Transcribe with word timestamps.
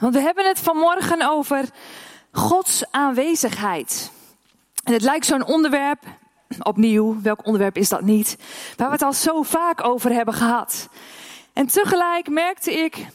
Want 0.00 0.14
we 0.14 0.20
hebben 0.20 0.46
het 0.46 0.58
vanmorgen 0.58 1.28
over 1.28 1.64
Gods 2.32 2.84
aanwezigheid. 2.90 4.10
En 4.84 4.92
het 4.92 5.02
lijkt 5.02 5.26
zo'n 5.26 5.46
onderwerp, 5.46 6.02
opnieuw, 6.62 7.20
welk 7.22 7.46
onderwerp 7.46 7.76
is 7.76 7.88
dat 7.88 8.00
niet, 8.00 8.36
waar 8.76 8.86
we 8.86 8.92
het 8.92 9.02
al 9.02 9.12
zo 9.12 9.42
vaak 9.42 9.84
over 9.84 10.12
hebben 10.12 10.34
gehad. 10.34 10.88
En 11.52 11.66
tegelijk 11.66 12.28
merkte 12.28 12.72
ik 12.72 13.06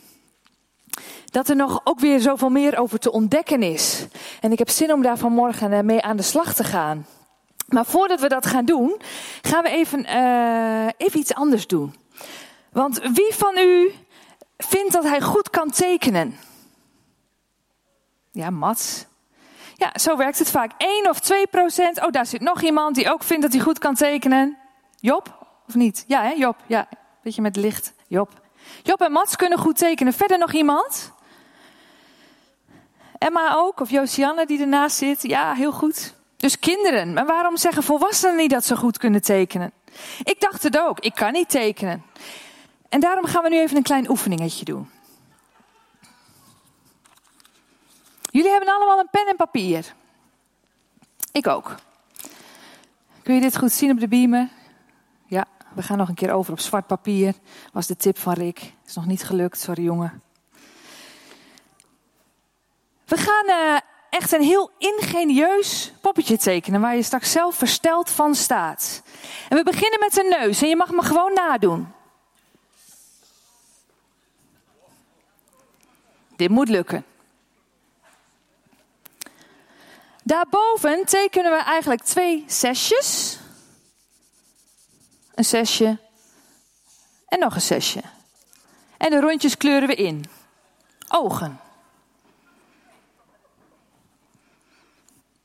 dat 1.25 1.49
er 1.49 1.55
nog 1.55 1.81
ook 1.83 1.99
weer 1.99 2.19
zoveel 2.19 2.49
meer 2.49 2.77
over 2.77 2.99
te 2.99 3.11
ontdekken 3.11 3.63
is. 3.63 4.05
En 4.41 4.51
ik 4.51 4.59
heb 4.59 4.69
zin 4.69 4.93
om 4.93 5.01
daar 5.01 5.17
vanmorgen 5.17 5.73
eh, 5.73 5.79
mee 5.79 6.01
aan 6.01 6.17
de 6.17 6.23
slag 6.23 6.53
te 6.53 6.63
gaan. 6.63 7.05
Maar 7.67 7.85
voordat 7.85 8.19
we 8.19 8.27
dat 8.27 8.45
gaan 8.45 8.65
doen, 8.65 9.01
gaan 9.41 9.63
we 9.63 9.69
even, 9.69 10.05
uh, 10.05 10.87
even 10.97 11.19
iets 11.19 11.33
anders 11.33 11.67
doen. 11.67 11.95
Want 12.71 12.99
wie 13.13 13.33
van 13.33 13.57
u 13.57 13.91
vindt 14.57 14.93
dat 14.93 15.03
hij 15.03 15.21
goed 15.21 15.49
kan 15.49 15.69
tekenen? 15.69 16.37
Ja, 18.35 18.49
Mats. 18.49 19.05
Ja, 19.75 19.91
zo 19.93 20.17
werkt 20.17 20.39
het 20.39 20.51
vaak. 20.51 20.71
1 20.77 21.09
of 21.09 21.19
2 21.19 21.47
procent. 21.47 22.05
Oh, 22.05 22.11
daar 22.11 22.25
zit 22.25 22.41
nog 22.41 22.61
iemand 22.61 22.95
die 22.95 23.11
ook 23.11 23.23
vindt 23.23 23.41
dat 23.43 23.53
hij 23.53 23.61
goed 23.61 23.79
kan 23.79 23.95
tekenen. 23.95 24.57
Job, 24.99 25.47
of 25.67 25.75
niet? 25.75 26.03
Ja, 26.07 26.21
hè, 26.21 26.31
Job. 26.31 26.55
Ja, 26.67 26.87
beetje 27.23 27.41
met 27.41 27.55
licht. 27.55 27.93
Job. 28.07 28.29
Job 28.83 29.01
en 29.01 29.11
Mats 29.11 29.35
kunnen 29.35 29.57
goed 29.57 29.77
tekenen. 29.77 30.13
Verder 30.13 30.37
nog 30.37 30.53
iemand? 30.53 31.11
Emma 33.17 33.55
ook, 33.55 33.79
of 33.79 33.89
Josianne 33.89 34.45
die 34.45 34.61
ernaast 34.61 34.97
zit. 34.97 35.21
Ja, 35.21 35.53
heel 35.53 35.71
goed. 35.71 36.13
Dus 36.37 36.59
kinderen. 36.59 37.13
Maar 37.13 37.25
waarom 37.25 37.57
zeggen 37.57 37.83
volwassenen 37.83 38.35
niet 38.35 38.49
dat 38.49 38.65
ze 38.65 38.75
goed 38.75 38.97
kunnen 38.97 39.21
tekenen? 39.21 39.71
Ik 40.23 40.39
dacht 40.39 40.63
het 40.63 40.77
ook. 40.77 40.99
Ik 40.99 41.15
kan 41.15 41.31
niet 41.31 41.49
tekenen. 41.49 42.03
En 42.89 42.99
daarom 42.99 43.25
gaan 43.25 43.43
we 43.43 43.49
nu 43.49 43.59
even 43.59 43.77
een 43.77 43.83
klein 43.83 44.09
oefeningetje 44.09 44.65
doen. 44.65 44.89
Jullie 48.45 48.59
hebben 48.59 48.77
allemaal 48.77 48.99
een 48.99 49.09
pen 49.11 49.27
en 49.27 49.35
papier. 49.35 49.93
Ik 51.31 51.47
ook. 51.47 51.75
Kun 53.23 53.33
je 53.35 53.41
dit 53.41 53.57
goed 53.57 53.71
zien 53.71 53.91
op 53.91 53.99
de 53.99 54.07
beamer? 54.07 54.49
Ja, 55.25 55.45
we 55.73 55.81
gaan 55.81 55.97
nog 55.97 56.09
een 56.09 56.15
keer 56.15 56.31
over 56.31 56.51
op 56.51 56.59
zwart 56.59 56.87
papier. 56.87 57.33
Was 57.73 57.87
de 57.87 57.95
tip 57.95 58.17
van 58.17 58.33
Rick. 58.33 58.73
Is 58.85 58.95
nog 58.95 59.05
niet 59.05 59.23
gelukt, 59.23 59.59
sorry 59.59 59.83
jongen. 59.83 60.21
We 63.05 63.17
gaan 63.17 63.45
uh, 63.45 63.79
echt 64.09 64.31
een 64.31 64.41
heel 64.41 64.71
ingenieus 64.77 65.93
poppetje 66.01 66.37
tekenen 66.37 66.81
waar 66.81 66.95
je 66.95 67.03
straks 67.03 67.31
zelf 67.31 67.55
versteld 67.55 68.09
van 68.09 68.35
staat. 68.35 69.03
En 69.49 69.57
we 69.57 69.63
beginnen 69.63 69.99
met 69.99 70.17
een 70.17 70.29
neus 70.29 70.61
en 70.61 70.69
je 70.69 70.75
mag 70.75 70.91
me 70.91 71.01
gewoon 71.01 71.33
nadoen. 71.33 71.87
Dit 76.35 76.49
moet 76.49 76.69
lukken. 76.69 77.05
Daarboven 80.25 81.05
tekenen 81.05 81.51
we 81.51 81.63
eigenlijk 81.63 82.03
twee 82.03 82.43
zesjes. 82.47 83.37
Een 85.35 85.45
zesje 85.45 85.97
en 87.27 87.39
nog 87.39 87.55
een 87.55 87.61
zesje. 87.61 88.01
En 88.97 89.09
de 89.09 89.19
rondjes 89.19 89.57
kleuren 89.57 89.87
we 89.87 89.95
in. 89.95 90.25
Ogen. 91.07 91.59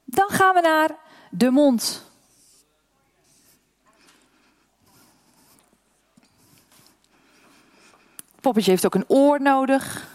Dan 0.04 0.28
gaan 0.28 0.54
we 0.54 0.60
naar 0.60 0.96
de 1.30 1.50
mond. 1.50 2.04
Poppetje 8.40 8.70
heeft 8.70 8.86
ook 8.86 8.94
een 8.94 9.08
oor 9.08 9.40
nodig. 9.40 10.08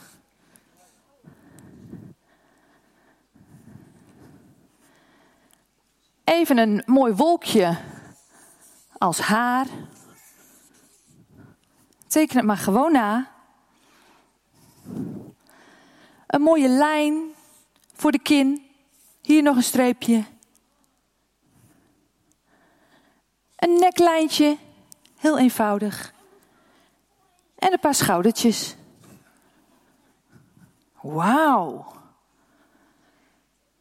Even 6.25 6.57
een 6.57 6.83
mooi 6.85 7.13
wolkje 7.13 7.77
als 8.97 9.19
haar. 9.19 9.67
Teken 12.08 12.37
het 12.37 12.45
maar 12.45 12.58
gewoon 12.58 12.91
na. 12.91 13.31
Een 16.27 16.41
mooie 16.41 16.67
lijn 16.67 17.33
voor 17.93 18.11
de 18.11 18.19
kin. 18.19 18.65
Hier 19.21 19.43
nog 19.43 19.55
een 19.55 19.64
streepje. 19.64 20.23
Een 23.55 23.80
neklijntje, 23.80 24.58
heel 25.17 25.37
eenvoudig. 25.37 26.14
En 27.55 27.73
een 27.73 27.80
paar 27.80 27.95
schoudertjes. 27.95 28.75
Wauw. 31.02 31.93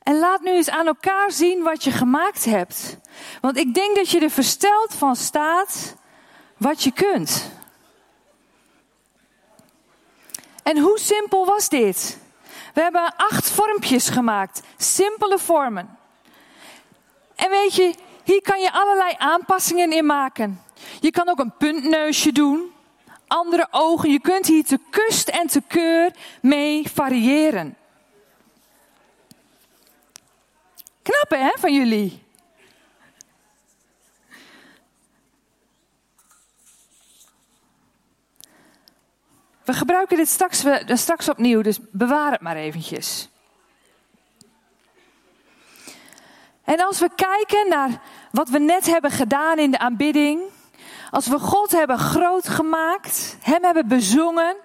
En 0.04 0.19
laat 0.19 0.41
nu 0.41 0.50
eens 0.50 0.70
aan 0.70 0.87
elkaar 0.87 1.32
zien 1.32 1.62
wat 1.62 1.84
je 1.84 1.91
gemaakt 1.91 2.44
hebt. 2.44 2.98
Want 3.41 3.56
ik 3.56 3.75
denk 3.75 3.97
dat 3.97 4.10
je 4.10 4.20
er 4.20 4.31
versteld 4.31 4.94
van 4.94 5.16
staat 5.16 5.94
wat 6.56 6.82
je 6.82 6.92
kunt. 6.92 7.50
En 10.62 10.78
hoe 10.78 10.98
simpel 10.98 11.47
was 11.47 11.69
dit? 11.69 12.19
We 12.75 12.81
hebben 12.81 13.16
acht 13.16 13.50
vormpjes 13.50 14.09
gemaakt. 14.09 14.62
Simpele 14.76 15.38
vormen. 15.38 15.98
En 17.34 17.50
weet 17.50 17.75
je, 17.75 17.94
hier 18.25 18.42
kan 18.42 18.60
je 18.60 18.72
allerlei 18.72 19.15
aanpassingen 19.19 19.92
in 19.92 20.06
maken. 20.06 20.62
Je 21.00 21.10
kan 21.10 21.28
ook 21.28 21.38
een 21.38 21.56
puntneusje 21.56 22.32
doen. 22.32 22.72
Andere 23.26 23.66
ogen. 23.71 24.10
Je 24.10 24.21
kunt 24.21 24.47
hier 24.47 24.65
te 24.65 24.78
kust 24.91 25.28
en 25.28 25.47
te 25.47 25.62
keur 25.69 26.12
mee 26.41 26.91
variëren. 26.94 27.76
Hè, 31.39 31.53
van 31.59 31.75
jullie? 31.75 32.22
We 39.65 39.72
gebruiken 39.72 40.17
dit 40.17 40.28
straks, 40.28 40.62
we, 40.62 40.83
straks 40.87 41.28
opnieuw, 41.28 41.61
dus 41.62 41.78
bewaar 41.91 42.33
het 42.33 42.41
maar 42.41 42.56
eventjes. 42.56 43.28
En 46.65 46.81
als 46.81 46.99
we 47.00 47.11
kijken 47.15 47.69
naar 47.69 48.01
wat 48.31 48.49
we 48.49 48.59
net 48.59 48.87
hebben 48.87 49.11
gedaan 49.11 49.59
in 49.59 49.71
de 49.71 49.78
aanbidding, 49.78 50.41
als 51.11 51.27
we 51.27 51.39
God 51.39 51.71
hebben 51.71 51.99
groot 51.99 52.49
gemaakt, 52.49 53.37
Hem 53.41 53.65
hebben 53.65 53.89
bezongen, 53.89 54.56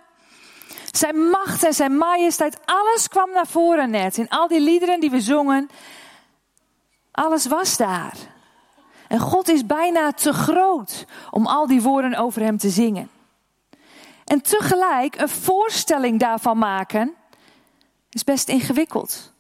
Zijn 0.92 1.30
macht 1.30 1.64
en 1.64 1.74
Zijn 1.74 1.98
majesteit, 1.98 2.58
alles 2.66 3.08
kwam 3.08 3.32
naar 3.32 3.48
voren 3.48 3.90
net. 3.90 4.18
In 4.18 4.30
al 4.30 4.48
die 4.48 4.62
liederen 4.62 5.00
die 5.00 5.12
we 5.12 5.22
zongen, 5.22 5.70
alles 7.12 7.48
was 7.48 7.78
daar. 7.78 8.18
En 9.08 9.20
God 9.20 9.48
is 9.48 9.66
bijna 9.66 10.12
te 10.12 10.34
groot 10.34 11.06
om 11.32 11.48
al 11.48 11.68
die 11.68 11.82
woorden 11.82 12.16
over 12.16 12.42
Hem 12.42 12.58
te 12.58 12.70
zingen. 12.70 13.10
En 14.26 14.42
tegelijk 14.42 15.20
een 15.20 15.30
voorstelling 15.30 16.20
daarvan 16.20 16.58
maken 16.58 17.14
is 18.10 18.24
best 18.24 18.50
ingewikkeld. 18.50 19.34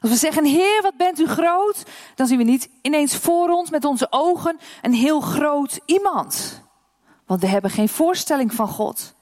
Als 0.00 0.10
we 0.10 0.18
zeggen, 0.18 0.44
Heer, 0.44 0.82
wat 0.82 0.96
bent 0.96 1.18
u 1.18 1.26
groot, 1.26 1.82
dan 2.14 2.26
zien 2.26 2.38
we 2.38 2.44
niet 2.44 2.68
ineens 2.82 3.16
voor 3.16 3.48
ons 3.48 3.70
met 3.70 3.84
onze 3.84 4.06
ogen 4.10 4.58
een 4.82 4.92
heel 4.92 5.20
groot 5.20 5.80
iemand. 5.84 6.62
Want 7.26 7.40
we 7.40 7.46
hebben 7.46 7.70
geen 7.70 7.88
voorstelling 7.88 8.54
van 8.54 8.68
God. 8.68 9.14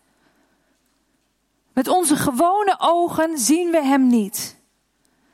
Met 1.73 1.89
onze 1.89 2.17
gewone 2.17 2.75
ogen 2.79 3.39
zien 3.39 3.71
we 3.71 3.83
Hem 3.83 4.07
niet. 4.07 4.61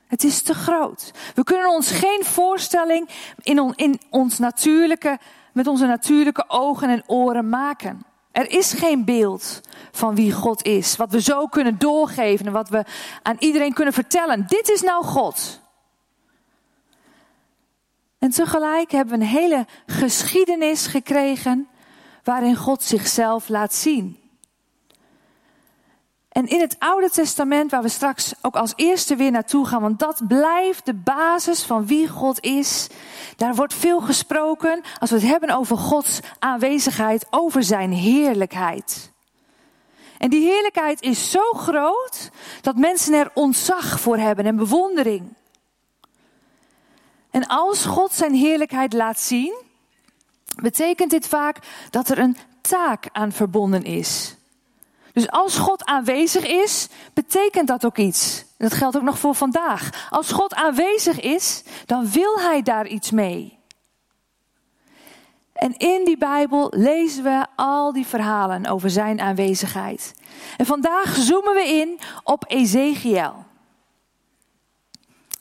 Het 0.08 0.24
is 0.24 0.42
te 0.42 0.54
groot. 0.54 1.12
We 1.34 1.44
kunnen 1.44 1.70
ons 1.70 1.90
geen 1.90 2.24
voorstelling 2.24 3.08
in, 3.42 3.72
in 3.76 4.00
ons 4.10 4.38
natuurlijke, 4.38 5.18
met 5.52 5.66
onze 5.66 5.86
natuurlijke 5.86 6.44
ogen 6.48 6.88
en 6.88 7.02
oren 7.06 7.48
maken. 7.48 8.02
Er 8.32 8.50
is 8.50 8.72
geen 8.72 9.04
beeld 9.04 9.60
van 9.92 10.14
wie 10.14 10.32
God 10.32 10.64
is, 10.64 10.96
wat 10.96 11.10
we 11.10 11.20
zo 11.20 11.46
kunnen 11.46 11.78
doorgeven 11.78 12.46
en 12.46 12.52
wat 12.52 12.68
we 12.68 12.84
aan 13.22 13.36
iedereen 13.38 13.72
kunnen 13.72 13.94
vertellen. 13.94 14.44
Dit 14.46 14.68
is 14.70 14.82
nou 14.82 15.04
God. 15.04 15.60
En 18.18 18.30
tegelijk 18.30 18.90
hebben 18.90 19.18
we 19.18 19.24
een 19.24 19.30
hele 19.30 19.66
geschiedenis 19.86 20.86
gekregen 20.86 21.68
waarin 22.24 22.56
God 22.56 22.82
zichzelf 22.82 23.48
laat 23.48 23.74
zien. 23.74 24.27
En 26.28 26.46
in 26.46 26.60
het 26.60 26.76
Oude 26.78 27.10
Testament, 27.10 27.70
waar 27.70 27.82
we 27.82 27.88
straks 27.88 28.34
ook 28.42 28.56
als 28.56 28.72
eerste 28.76 29.16
weer 29.16 29.30
naartoe 29.30 29.66
gaan, 29.66 29.80
want 29.80 29.98
dat 29.98 30.20
blijft 30.28 30.86
de 30.86 30.94
basis 30.94 31.62
van 31.62 31.86
wie 31.86 32.08
God 32.08 32.40
is. 32.40 32.86
Daar 33.36 33.54
wordt 33.54 33.74
veel 33.74 34.00
gesproken 34.00 34.80
als 34.98 35.10
we 35.10 35.16
het 35.16 35.26
hebben 35.26 35.50
over 35.50 35.76
Gods 35.76 36.20
aanwezigheid, 36.38 37.26
over 37.30 37.62
zijn 37.62 37.92
heerlijkheid. 37.92 39.12
En 40.18 40.30
die 40.30 40.48
heerlijkheid 40.48 41.02
is 41.02 41.30
zo 41.30 41.52
groot 41.52 42.30
dat 42.60 42.76
mensen 42.76 43.14
er 43.14 43.30
ontzag 43.34 44.00
voor 44.00 44.16
hebben 44.16 44.46
en 44.46 44.56
bewondering. 44.56 45.36
En 47.30 47.46
als 47.46 47.84
God 47.84 48.12
zijn 48.12 48.34
heerlijkheid 48.34 48.92
laat 48.92 49.20
zien, 49.20 49.54
betekent 50.62 51.10
dit 51.10 51.26
vaak 51.26 51.58
dat 51.90 52.08
er 52.08 52.18
een 52.18 52.36
taak 52.60 53.08
aan 53.12 53.32
verbonden 53.32 53.82
is. 53.82 54.37
Dus 55.18 55.30
als 55.30 55.58
God 55.58 55.84
aanwezig 55.84 56.46
is, 56.46 56.88
betekent 57.14 57.68
dat 57.68 57.84
ook 57.84 57.98
iets. 57.98 58.44
Dat 58.58 58.72
geldt 58.72 58.96
ook 58.96 59.02
nog 59.02 59.18
voor 59.18 59.34
vandaag. 59.34 60.08
Als 60.10 60.32
God 60.32 60.54
aanwezig 60.54 61.20
is, 61.20 61.62
dan 61.86 62.10
wil 62.10 62.40
Hij 62.40 62.62
daar 62.62 62.86
iets 62.86 63.10
mee. 63.10 63.58
En 65.52 65.76
in 65.76 66.04
die 66.04 66.18
Bijbel 66.18 66.72
lezen 66.76 67.22
we 67.24 67.46
al 67.56 67.92
die 67.92 68.06
verhalen 68.06 68.66
over 68.66 68.90
Zijn 68.90 69.20
aanwezigheid. 69.20 70.14
En 70.56 70.66
vandaag 70.66 71.16
zoomen 71.16 71.54
we 71.54 71.68
in 71.68 71.98
op 72.22 72.44
Ezekiel. 72.48 73.34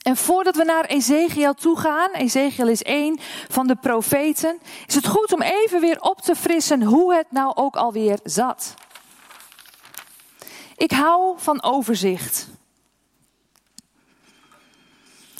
En 0.02 0.16
voordat 0.16 0.56
we 0.56 0.64
naar 0.64 0.84
Ezekiel 0.84 1.54
toe 1.54 1.78
gaan, 1.78 2.10
Ezekiel 2.10 2.68
is 2.68 2.82
één 2.82 3.18
van 3.48 3.66
de 3.66 3.76
profeten, 3.76 4.58
is 4.86 4.94
het 4.94 5.06
goed 5.06 5.32
om 5.32 5.42
even 5.42 5.80
weer 5.80 6.00
op 6.00 6.20
te 6.20 6.34
frissen 6.34 6.82
hoe 6.82 7.14
het 7.14 7.26
nou 7.30 7.52
ook 7.54 7.76
alweer 7.76 8.18
zat. 8.24 8.74
Ik 10.78 10.90
hou 10.90 11.34
van 11.38 11.62
overzicht. 11.62 12.48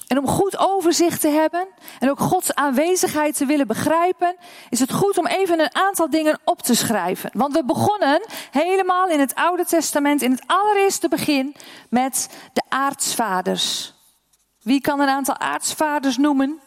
En 0.07 0.19
om 0.19 0.27
goed 0.27 0.59
overzicht 0.59 1.21
te 1.21 1.29
hebben 1.29 1.69
en 1.99 2.11
ook 2.11 2.21
Gods 2.21 2.55
aanwezigheid 2.55 3.37
te 3.37 3.47
willen 3.47 3.67
begrijpen, 3.67 4.37
is 4.69 4.81
het 4.81 4.93
goed 4.93 5.19
om 5.19 5.27
even 5.27 5.61
een 5.61 5.75
aantal 5.75 6.11
dingen 6.11 6.39
op 6.45 6.63
te 6.63 6.75
schrijven. 6.75 7.31
Want 7.33 7.55
we 7.55 7.65
begonnen 7.65 8.23
helemaal 8.51 9.09
in 9.09 9.21
het 9.21 9.35
Oude 9.35 9.65
Testament, 9.65 10.23
in 10.23 10.31
het 10.31 10.43
allereerste 10.47 11.09
begin, 11.09 11.55
met 11.91 12.29
de 12.53 12.63
aartsvaders. 12.69 13.95
Wie 14.63 14.81
kan 14.81 15.01
een 15.01 15.09
aantal 15.09 15.39
aartsvaders 15.39 16.17
noemen? 16.17 16.61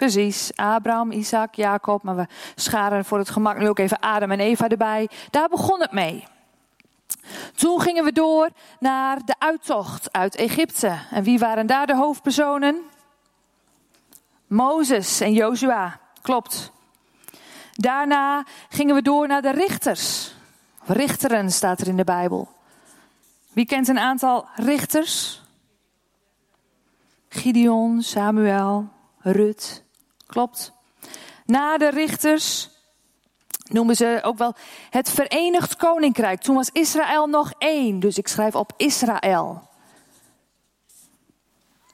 Precies, 0.00 0.50
Abraham, 0.56 1.10
Isaac, 1.10 1.54
Jacob, 1.54 2.02
maar 2.02 2.16
we 2.16 2.26
scharen 2.54 3.04
voor 3.04 3.18
het 3.18 3.30
gemak 3.30 3.58
nu 3.58 3.68
ook 3.68 3.78
even 3.78 3.98
Adam 3.98 4.30
en 4.30 4.40
Eva 4.40 4.68
erbij. 4.68 5.08
Daar 5.30 5.48
begon 5.48 5.80
het 5.80 5.92
mee. 5.92 6.26
Toen 7.54 7.80
gingen 7.80 8.04
we 8.04 8.12
door 8.12 8.50
naar 8.78 9.18
de 9.24 9.34
uittocht 9.38 10.12
uit 10.12 10.36
Egypte. 10.36 10.98
En 11.10 11.22
wie 11.22 11.38
waren 11.38 11.66
daar 11.66 11.86
de 11.86 11.96
hoofdpersonen? 11.96 12.80
Mozes 14.46 15.20
en 15.20 15.32
Jozua, 15.32 16.00
klopt. 16.22 16.72
Daarna 17.72 18.44
gingen 18.68 18.94
we 18.94 19.02
door 19.02 19.26
naar 19.26 19.42
de 19.42 19.52
richters. 19.52 20.34
Richteren 20.84 21.50
staat 21.50 21.80
er 21.80 21.88
in 21.88 21.96
de 21.96 22.04
Bijbel. 22.04 22.48
Wie 23.52 23.66
kent 23.66 23.88
een 23.88 23.98
aantal 23.98 24.48
richters? 24.54 25.42
Gideon, 27.28 28.02
Samuel, 28.02 28.88
Rut. 29.18 29.88
Klopt. 30.30 30.72
Na 31.44 31.78
de 31.78 31.88
richters 31.88 32.70
noemen 33.64 33.96
ze 33.96 34.20
ook 34.22 34.38
wel 34.38 34.54
het 34.90 35.10
Verenigd 35.10 35.76
Koninkrijk. 35.76 36.40
Toen 36.40 36.54
was 36.54 36.70
Israël 36.72 37.26
nog 37.26 37.52
één, 37.58 38.00
dus 38.00 38.18
ik 38.18 38.28
schrijf 38.28 38.54
op 38.54 38.72
Israël. 38.76 39.68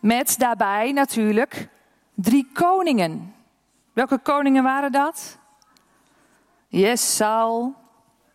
Met 0.00 0.34
daarbij 0.38 0.92
natuurlijk 0.92 1.68
drie 2.14 2.50
koningen. 2.52 3.34
Welke 3.92 4.18
koningen 4.18 4.62
waren 4.62 4.92
dat? 4.92 5.38
Yes, 6.68 7.16
Saul, 7.16 7.74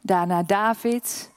daarna 0.02 0.44
David, 0.44 1.32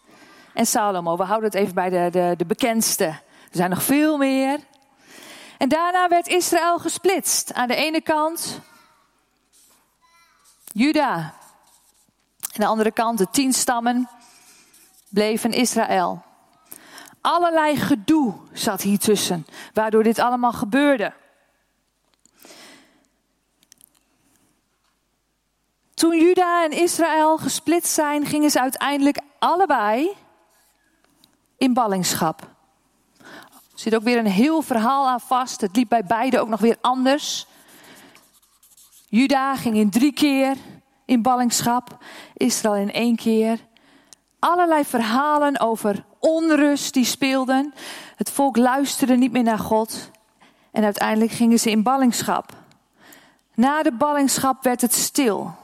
en 0.55 0.67
Salomo. 0.67 1.17
We 1.17 1.25
houden 1.25 1.51
het 1.51 1.59
even 1.59 1.75
bij 1.75 1.91
de, 1.91 2.09
de, 2.11 2.35
de 2.37 2.47
bekendste. 2.47 3.05
Er 3.05 3.21
zijn 3.51 3.71
nog 3.71 3.83
veel 3.83 4.17
meer. 4.17 4.61
En 5.59 5.69
daarna 5.69 6.09
werd 6.09 6.27
Israël 6.27 6.79
gesplitst. 6.79 7.53
Aan 7.53 7.69
de 7.69 7.75
ene 7.75 8.01
kant 8.01 8.61
Juda. 10.73 11.15
Aan 11.15 11.35
de 12.53 12.67
andere 12.67 12.93
kant 12.93 13.19
de 13.19 13.31
tien 13.31 13.53
stammen 13.53 14.09
bleven 15.09 15.53
Israël. 15.53 16.23
Allerlei 17.21 17.77
gedoe 17.77 18.35
zat 18.53 18.83
hier 18.83 18.99
tussen, 18.99 19.47
waardoor 19.73 20.03
dit 20.03 20.19
allemaal 20.19 20.53
gebeurde. 20.53 21.13
Toen 25.95 26.19
Juda 26.19 26.65
en 26.65 26.71
Israël 26.71 27.39
gesplitst 27.39 27.93
zijn, 27.93 28.27
gingen 28.27 28.51
ze 28.51 28.61
uiteindelijk 28.61 29.19
allebei 29.39 30.17
in 31.57 31.75
ballingschap. 31.75 32.54
Zit 33.85 33.95
ook 33.95 34.03
weer 34.03 34.19
een 34.19 34.27
heel 34.27 34.63
verhaal 34.63 35.09
aan 35.09 35.21
vast. 35.21 35.61
Het 35.61 35.77
liep 35.77 35.89
bij 35.89 36.05
beide 36.05 36.41
ook 36.41 36.49
nog 36.49 36.61
weer 36.61 36.77
anders. 36.81 37.47
Juda 39.09 39.57
ging 39.57 39.77
in 39.77 39.91
drie 39.91 40.13
keer 40.13 40.57
in 41.05 41.23
ballingschap, 41.23 41.99
Israël 42.35 42.75
in 42.75 42.93
één 42.93 43.17
keer. 43.17 43.59
Allerlei 44.39 44.85
verhalen 44.85 45.61
over 45.61 46.05
onrust 46.19 46.95
die 46.95 47.05
speelden. 47.05 47.75
Het 48.17 48.31
volk 48.31 48.57
luisterde 48.57 49.17
niet 49.17 49.33
meer 49.33 49.43
naar 49.43 49.59
God. 49.59 50.11
En 50.71 50.85
uiteindelijk 50.85 51.33
gingen 51.33 51.59
ze 51.59 51.71
in 51.71 51.83
ballingschap. 51.83 52.53
Na 53.55 53.83
de 53.83 53.93
ballingschap 53.93 54.63
werd 54.63 54.81
het 54.81 54.95
stil. 54.95 55.55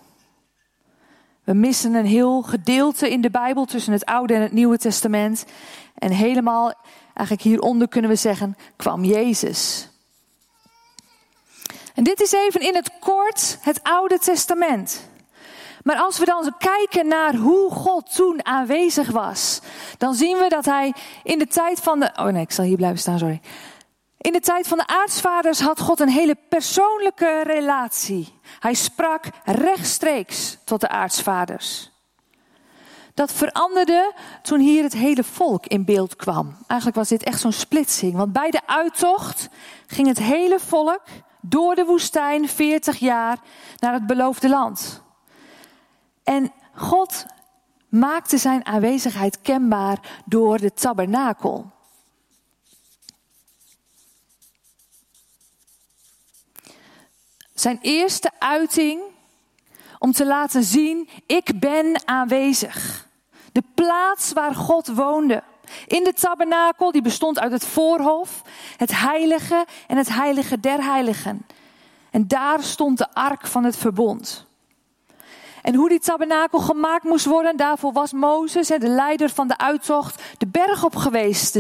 We 1.45 1.53
missen 1.53 1.95
een 1.95 2.07
heel 2.07 2.43
gedeelte 2.43 3.11
in 3.11 3.21
de 3.21 3.31
Bijbel 3.31 3.65
tussen 3.65 3.93
het 3.93 4.05
Oude 4.05 4.35
en 4.35 4.43
het 4.43 4.53
Nieuwe 4.53 4.79
Testament. 4.79 5.45
En 5.95 6.11
helemaal, 6.11 6.75
eigenlijk 7.15 7.49
hieronder 7.49 7.89
kunnen 7.89 8.11
we 8.11 8.17
zeggen, 8.17 8.57
kwam 8.77 9.05
Jezus. 9.05 9.89
En 11.95 12.05
dit 12.05 12.21
is 12.21 12.33
even 12.33 12.61
in 12.61 12.75
het 12.75 12.91
kort 13.01 13.59
het 13.61 13.83
Oude 13.83 14.19
Testament. 14.19 15.09
Maar 15.83 15.97
als 15.97 16.19
we 16.19 16.25
dan 16.25 16.55
kijken 16.59 17.09
naar 17.09 17.35
hoe 17.35 17.71
God 17.71 18.15
toen 18.15 18.47
aanwezig 18.47 19.11
was, 19.11 19.61
dan 19.99 20.15
zien 20.15 20.39
we 20.39 20.49
dat 20.49 20.65
hij 20.65 20.95
in 21.23 21.39
de 21.39 21.47
tijd 21.47 21.81
van 21.81 22.01
de. 22.01 22.13
Oh 22.17 22.27
nee, 22.27 22.43
ik 22.43 22.51
zal 22.51 22.65
hier 22.65 22.77
blijven 22.77 22.99
staan, 22.99 23.19
sorry. 23.19 23.41
In 24.19 24.33
de 24.33 24.41
tijd 24.41 24.69
van 24.69 24.79
de 24.79 24.87
aartsvaders 24.87 25.61
had 25.61 25.81
God 25.81 26.01
een 26.01 26.09
hele 26.09 26.37
persoonlijke 26.49 27.43
relatie. 27.43 28.39
Hij 28.59 28.75
sprak 28.75 29.25
rechtstreeks 29.45 30.59
tot 30.65 30.81
de 30.81 30.89
aartsvaders. 30.89 31.90
Dat 33.21 33.33
veranderde 33.33 34.15
toen 34.43 34.61
hier 34.61 34.83
het 34.83 34.93
hele 34.93 35.25
volk 35.25 35.67
in 35.67 35.85
beeld 35.85 36.17
kwam. 36.17 36.57
Eigenlijk 36.67 36.99
was 36.99 37.09
dit 37.09 37.23
echt 37.23 37.41
zo'n 37.41 37.53
splitsing. 37.53 38.15
Want 38.17 38.33
bij 38.33 38.51
de 38.51 38.67
uittocht 38.67 39.49
ging 39.87 40.07
het 40.07 40.19
hele 40.19 40.61
volk 40.61 41.03
door 41.41 41.75
de 41.75 41.85
woestijn 41.85 42.49
40 42.49 42.99
jaar 42.99 43.39
naar 43.79 43.93
het 43.93 44.07
beloofde 44.07 44.49
land. 44.49 45.03
En 46.25 46.53
God 46.75 47.27
maakte 47.89 48.39
zijn 48.39 48.67
aanwezigheid 48.67 49.41
kenbaar 49.41 50.23
door 50.25 50.59
de 50.59 50.73
tabernakel. 50.73 51.71
Zijn 57.55 57.79
eerste 57.83 58.31
uiting 58.39 59.01
om 59.99 60.13
te 60.13 60.27
laten 60.27 60.65
zien, 60.65 61.09
ik 61.27 61.61
ben 61.61 62.09
aanwezig. 62.09 63.09
De 63.53 63.63
plaats 63.75 64.33
waar 64.33 64.55
God 64.55 64.87
woonde. 64.87 65.43
In 65.87 66.05
de 66.05 66.13
tabernakel, 66.13 66.93
die 66.93 67.03
bestond 67.03 67.39
uit 67.39 67.53
het 67.53 67.67
voorhof, 67.67 68.43
het 68.77 69.01
heilige 69.01 69.65
en 69.87 69.97
het 69.97 70.09
heilige 70.09 70.61
der 70.61 70.85
heiligen. 70.85 71.47
En 72.11 72.29
daar 72.29 72.63
stond 72.63 72.99
de 72.99 73.15
ark 73.15 73.47
van 73.47 73.65
het 73.65 73.77
verbond. 73.77 74.49
En 75.63 75.75
hoe 75.75 75.89
die 75.89 76.01
tabernakel 76.01 76.59
gemaakt 76.59 77.05
moest 77.05 77.25
worden, 77.25 77.57
daarvoor 77.57 77.93
was 77.93 78.13
Mozes, 78.13 78.67
de 78.67 78.79
leider 78.79 79.31
van 79.31 79.49
de 79.49 79.59
uittocht, 79.59 80.23
de 80.39 80.47
berg 80.47 80.85
op 80.85 80.97
geweest, 80.97 81.53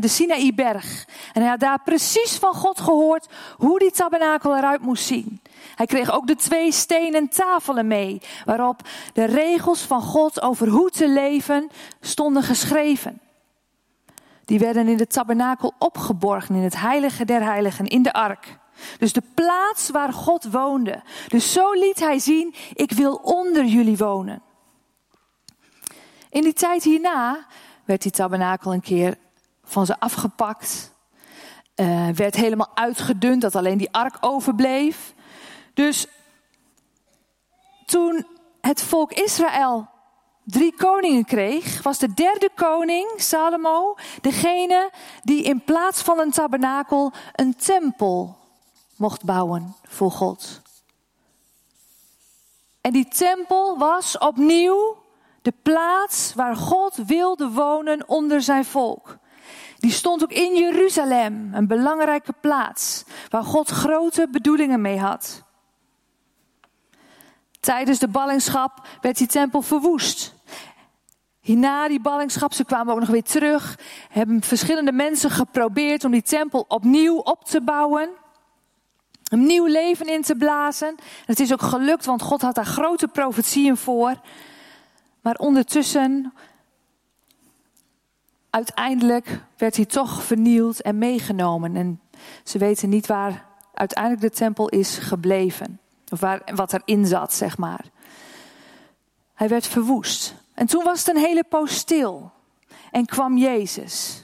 de 0.00 0.08
Sinaïberg. 0.08 1.06
En 1.32 1.40
hij 1.40 1.50
had 1.50 1.60
daar 1.60 1.82
precies 1.84 2.36
van 2.36 2.54
God 2.54 2.80
gehoord 2.80 3.26
hoe 3.56 3.78
die 3.78 3.90
tabernakel 3.90 4.56
eruit 4.56 4.80
moest 4.80 5.04
zien. 5.04 5.40
Hij 5.74 5.86
kreeg 5.86 6.12
ook 6.12 6.26
de 6.26 6.36
twee 6.36 6.72
stenen 6.72 7.28
tafelen 7.28 7.86
mee, 7.86 8.20
waarop 8.44 8.80
de 9.12 9.24
regels 9.24 9.80
van 9.80 10.02
God 10.02 10.42
over 10.42 10.68
hoe 10.68 10.90
te 10.90 11.08
leven 11.08 11.70
stonden 12.00 12.42
geschreven. 12.42 13.20
Die 14.44 14.58
werden 14.58 14.88
in 14.88 14.96
de 14.96 15.06
tabernakel 15.06 15.72
opgeborgen, 15.78 16.54
in 16.54 16.62
het 16.62 16.80
heilige 16.80 17.24
der 17.24 17.42
heiligen, 17.42 17.86
in 17.86 18.02
de 18.02 18.12
ark. 18.12 18.58
Dus 18.98 19.12
de 19.12 19.22
plaats 19.34 19.90
waar 19.90 20.12
God 20.12 20.44
woonde. 20.44 21.02
Dus 21.28 21.52
zo 21.52 21.72
liet 21.72 22.00
hij 22.00 22.18
zien, 22.18 22.54
ik 22.72 22.92
wil 22.92 23.14
onder 23.14 23.64
jullie 23.64 23.96
wonen. 23.96 24.42
In 26.30 26.42
die 26.42 26.52
tijd 26.52 26.82
hierna 26.82 27.46
werd 27.84 28.02
die 28.02 28.12
tabernakel 28.12 28.72
een 28.72 28.80
keer 28.80 29.18
van 29.64 29.86
ze 29.86 30.00
afgepakt. 30.00 30.92
Uh, 31.76 32.08
werd 32.08 32.34
helemaal 32.34 32.70
uitgedund, 32.74 33.42
dat 33.42 33.54
alleen 33.54 33.78
die 33.78 33.92
ark 33.92 34.16
overbleef. 34.20 35.14
Dus 35.74 36.06
toen 37.86 38.26
het 38.60 38.82
volk 38.82 39.12
Israël 39.12 39.88
drie 40.44 40.74
koningen 40.76 41.24
kreeg, 41.24 41.82
was 41.82 41.98
de 41.98 42.14
derde 42.14 42.50
koning, 42.54 43.10
Salomo, 43.16 43.96
degene 44.20 44.90
die 45.22 45.42
in 45.42 45.64
plaats 45.64 46.02
van 46.02 46.18
een 46.18 46.30
tabernakel 46.30 47.12
een 47.32 47.56
tempel 47.56 48.36
mocht 49.04 49.24
bouwen 49.24 49.74
voor 49.88 50.10
God. 50.10 50.60
En 52.80 52.92
die 52.92 53.08
tempel 53.08 53.78
was 53.78 54.18
opnieuw 54.18 55.02
De 55.42 55.52
plaats 55.62 56.34
waar 56.34 56.56
God 56.56 56.94
wilde 57.06 57.50
wonen 57.50 58.08
onder 58.08 58.42
zijn 58.42 58.64
volk. 58.64 59.18
Die 59.78 59.90
stond 59.90 60.22
ook 60.22 60.32
in 60.32 60.56
Jeruzalem, 60.56 61.54
een 61.54 61.66
belangrijke 61.66 62.32
plaats 62.40 63.04
waar 63.28 63.44
God 63.44 63.70
grote 63.70 64.28
bedoelingen 64.30 64.80
mee 64.80 64.98
had. 64.98 65.42
Tijdens 67.60 67.98
de 67.98 68.08
ballingschap 68.08 68.86
werd 69.00 69.18
die 69.18 69.26
tempel 69.26 69.62
verwoest. 69.62 70.34
Hierna 71.40 71.88
die 71.88 72.00
ballingschap, 72.00 72.52
ze 72.52 72.64
kwamen 72.64 72.92
ook 72.92 73.00
nog 73.00 73.08
weer 73.08 73.22
terug, 73.22 73.78
hebben 74.08 74.42
verschillende 74.42 74.92
mensen 74.92 75.30
geprobeerd 75.30 76.04
om 76.04 76.10
die 76.10 76.22
tempel 76.22 76.64
opnieuw 76.68 77.16
op 77.16 77.44
te 77.44 77.60
bouwen. 77.60 78.22
Een 79.34 79.46
nieuw 79.46 79.66
leven 79.66 80.06
in 80.06 80.22
te 80.22 80.36
blazen. 80.36 80.94
het 81.24 81.40
is 81.40 81.52
ook 81.52 81.62
gelukt, 81.62 82.04
want 82.04 82.22
God 82.22 82.42
had 82.42 82.54
daar 82.54 82.66
grote 82.66 83.08
profetieën 83.08 83.76
voor. 83.76 84.20
Maar 85.20 85.34
ondertussen, 85.36 86.32
uiteindelijk 88.50 89.40
werd 89.56 89.76
hij 89.76 89.84
toch 89.84 90.22
vernield 90.22 90.82
en 90.82 90.98
meegenomen. 90.98 91.76
En 91.76 92.00
ze 92.44 92.58
weten 92.58 92.88
niet 92.88 93.06
waar 93.06 93.46
uiteindelijk 93.74 94.22
de 94.22 94.30
tempel 94.30 94.68
is 94.68 94.98
gebleven. 94.98 95.80
Of 96.08 96.20
waar, 96.20 96.42
wat 96.54 96.72
erin 96.72 97.06
zat, 97.06 97.32
zeg 97.32 97.58
maar. 97.58 97.84
Hij 99.34 99.48
werd 99.48 99.66
verwoest. 99.66 100.34
En 100.52 100.66
toen 100.66 100.84
was 100.84 100.98
het 100.98 101.16
een 101.16 101.22
hele 101.22 101.44
poos 101.44 101.76
stil. 101.76 102.32
En 102.90 103.06
kwam 103.06 103.36
Jezus. 103.36 104.23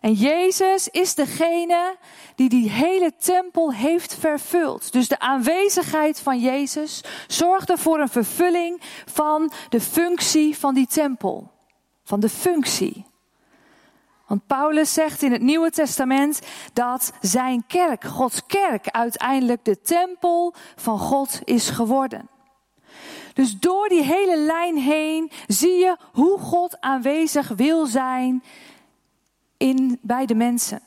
En 0.00 0.12
Jezus 0.12 0.88
is 0.88 1.14
degene 1.14 1.96
die 2.34 2.48
die 2.48 2.70
hele 2.70 3.12
tempel 3.18 3.72
heeft 3.72 4.14
vervuld. 4.14 4.92
Dus 4.92 5.08
de 5.08 5.18
aanwezigheid 5.18 6.20
van 6.20 6.38
Jezus 6.38 7.04
zorgde 7.26 7.78
voor 7.78 8.00
een 8.00 8.08
vervulling 8.08 8.80
van 9.06 9.52
de 9.68 9.80
functie 9.80 10.58
van 10.58 10.74
die 10.74 10.86
tempel. 10.86 11.50
Van 12.04 12.20
de 12.20 12.28
functie. 12.28 13.06
Want 14.26 14.46
Paulus 14.46 14.92
zegt 14.92 15.22
in 15.22 15.32
het 15.32 15.42
Nieuwe 15.42 15.70
Testament 15.70 16.40
dat 16.72 17.12
zijn 17.20 17.64
kerk, 17.66 18.04
Gods 18.04 18.46
kerk, 18.46 18.88
uiteindelijk 18.88 19.64
de 19.64 19.80
tempel 19.80 20.54
van 20.76 20.98
God 20.98 21.40
is 21.44 21.70
geworden. 21.70 22.28
Dus 23.34 23.58
door 23.58 23.88
die 23.88 24.02
hele 24.02 24.38
lijn 24.38 24.76
heen 24.76 25.30
zie 25.46 25.78
je 25.78 25.96
hoe 26.12 26.38
God 26.38 26.80
aanwezig 26.80 27.48
wil 27.48 27.86
zijn 27.86 28.42
in, 29.58 29.98
bij 30.02 30.26
de 30.26 30.34
mensen. 30.34 30.80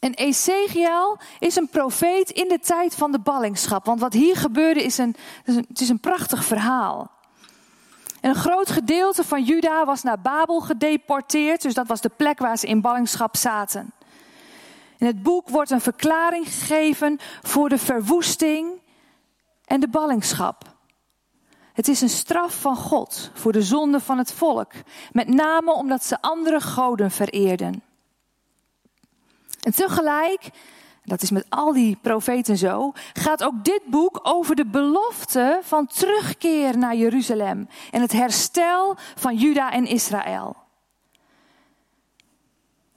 En 0.00 0.14
Ezekiel 0.14 1.18
is 1.38 1.56
een 1.56 1.68
profeet 1.68 2.30
in 2.30 2.48
de 2.48 2.58
tijd 2.58 2.94
van 2.94 3.12
de 3.12 3.18
ballingschap. 3.18 3.84
Want 3.84 4.00
wat 4.00 4.12
hier 4.12 4.36
gebeurde 4.36 4.82
is 4.82 4.98
een, 4.98 5.16
het 5.44 5.80
is 5.80 5.88
een 5.88 6.00
prachtig 6.00 6.44
verhaal. 6.44 7.10
En 8.20 8.30
een 8.30 8.36
groot 8.36 8.70
gedeelte 8.70 9.24
van 9.24 9.42
Juda 9.42 9.84
was 9.84 10.02
naar 10.02 10.20
Babel 10.20 10.60
gedeporteerd. 10.60 11.62
Dus 11.62 11.74
dat 11.74 11.86
was 11.86 12.00
de 12.00 12.10
plek 12.16 12.38
waar 12.38 12.58
ze 12.58 12.66
in 12.66 12.80
ballingschap 12.80 13.36
zaten. 13.36 13.92
In 14.98 15.06
het 15.06 15.22
boek 15.22 15.48
wordt 15.48 15.70
een 15.70 15.80
verklaring 15.80 16.44
gegeven 16.44 17.18
voor 17.42 17.68
de 17.68 17.78
verwoesting 17.78 18.80
en 19.64 19.80
de 19.80 19.88
ballingschap. 19.88 20.64
Het 21.72 21.88
is 21.88 22.00
een 22.00 22.08
straf 22.08 22.60
van 22.60 22.76
God 22.76 23.30
voor 23.34 23.52
de 23.52 23.62
zonde 23.62 24.00
van 24.00 24.18
het 24.18 24.32
volk, 24.32 24.72
met 25.12 25.28
name 25.28 25.72
omdat 25.72 26.04
ze 26.04 26.20
andere 26.20 26.60
goden 26.60 27.10
vereerden. 27.10 27.82
En 29.60 29.74
tegelijk, 29.74 30.50
dat 31.04 31.22
is 31.22 31.30
met 31.30 31.46
al 31.48 31.72
die 31.72 31.98
profeten 32.02 32.56
zo, 32.56 32.92
gaat 33.12 33.44
ook 33.44 33.64
dit 33.64 33.82
boek 33.86 34.20
over 34.22 34.56
de 34.56 34.66
belofte 34.66 35.60
van 35.62 35.86
terugkeer 35.86 36.78
naar 36.78 36.96
Jeruzalem 36.96 37.68
en 37.90 38.00
het 38.00 38.12
herstel 38.12 38.96
van 39.14 39.36
Juda 39.36 39.72
en 39.72 39.86
Israël. 39.86 40.56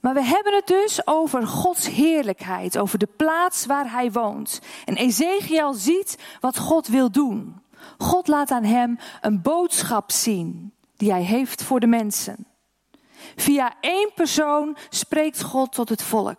Maar 0.00 0.14
we 0.14 0.24
hebben 0.24 0.54
het 0.54 0.66
dus 0.66 1.06
over 1.06 1.46
Gods 1.46 1.88
heerlijkheid, 1.88 2.78
over 2.78 2.98
de 2.98 3.08
plaats 3.16 3.66
waar 3.66 3.90
hij 3.90 4.12
woont. 4.12 4.60
En 4.84 4.96
Ezekiel 4.96 5.74
ziet 5.74 6.18
wat 6.40 6.58
God 6.58 6.86
wil 6.86 7.10
doen. 7.10 7.60
God 7.98 8.28
laat 8.28 8.50
aan 8.50 8.64
hem 8.64 8.98
een 9.20 9.42
boodschap 9.42 10.10
zien 10.10 10.72
die 10.96 11.10
hij 11.10 11.22
heeft 11.22 11.62
voor 11.62 11.80
de 11.80 11.86
mensen. 11.86 12.46
Via 13.36 13.74
één 13.80 14.10
persoon 14.14 14.76
spreekt 14.88 15.42
God 15.42 15.72
tot 15.72 15.88
het 15.88 16.02
volk. 16.02 16.38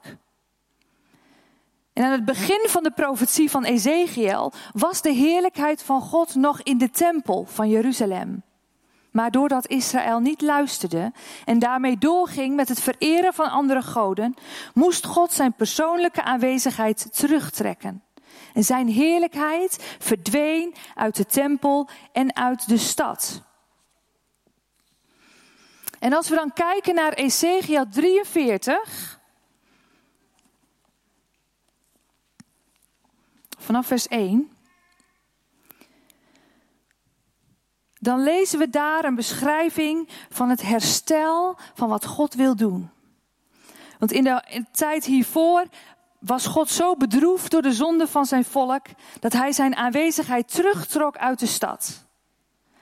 En 1.93 2.03
aan 2.03 2.11
het 2.11 2.25
begin 2.25 2.65
van 2.69 2.83
de 2.83 2.91
profetie 2.91 3.49
van 3.49 3.63
Ezekiel 3.63 4.51
was 4.73 5.01
de 5.01 5.11
heerlijkheid 5.11 5.83
van 5.83 6.01
God 6.01 6.35
nog 6.35 6.61
in 6.61 6.77
de 6.77 6.89
tempel 6.89 7.45
van 7.49 7.69
Jeruzalem. 7.69 8.43
Maar 9.11 9.31
doordat 9.31 9.67
Israël 9.67 10.19
niet 10.19 10.41
luisterde 10.41 11.11
en 11.45 11.59
daarmee 11.59 11.97
doorging 11.97 12.55
met 12.55 12.69
het 12.69 12.81
vereren 12.81 13.33
van 13.33 13.49
andere 13.49 13.81
goden, 13.81 14.33
moest 14.73 15.05
God 15.05 15.31
zijn 15.31 15.53
persoonlijke 15.53 16.23
aanwezigheid 16.23 17.17
terugtrekken. 17.17 18.03
En 18.57 18.63
zijn 18.63 18.87
heerlijkheid 18.87 19.95
verdween 19.99 20.75
uit 20.95 21.15
de 21.15 21.25
tempel 21.25 21.89
en 22.11 22.35
uit 22.35 22.67
de 22.67 22.77
stad. 22.77 23.41
En 25.99 26.13
als 26.13 26.29
we 26.29 26.35
dan 26.35 26.53
kijken 26.53 26.95
naar 26.95 27.13
Ezekiel 27.13 27.89
43, 27.89 29.19
vanaf 33.57 33.87
vers 33.87 34.07
1, 34.07 34.51
dan 37.99 38.23
lezen 38.23 38.59
we 38.59 38.69
daar 38.69 39.05
een 39.05 39.15
beschrijving 39.15 40.09
van 40.29 40.49
het 40.49 40.61
herstel 40.61 41.57
van 41.73 41.89
wat 41.89 42.05
God 42.05 42.33
wil 42.33 42.55
doen. 42.55 42.89
Want 43.99 44.11
in 44.11 44.23
de, 44.23 44.65
tijd 44.71 45.05
hiervoor 45.05 45.65
was 46.27 46.45
God 46.45 46.69
zo 46.69 46.95
bedroefd 46.95 47.51
door 47.51 47.61
de 47.61 47.71
zonde 47.71 48.07
van 48.07 48.25
zijn 48.25 48.45
volk 48.45 48.85
dat 49.19 49.33
hij 49.33 49.51
zijn 49.51 49.75
aanwezigheid 49.75 50.53
terugtrok 50.53 51.17
uit 51.17 51.39
de 51.39 51.45
stad. 51.45 52.05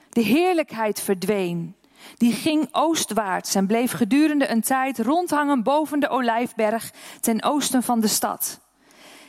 De 0.09 0.21
heerlijkheid 0.21 1.01
verdween. 1.01 1.75
Die 2.17 2.33
ging 2.33 2.67
oostwaarts 2.71 3.55
en 3.55 3.67
bleef 3.67 3.91
gedurende 3.91 4.47
een 4.49 4.61
tijd 4.61 4.99
rondhangen 4.99 5.63
boven 5.63 5.99
de 5.99 6.09
olijfberg 6.09 6.91
ten 7.19 7.43
oosten 7.43 7.83
van 7.83 7.99
de 7.99 8.07
stad. 8.07 8.59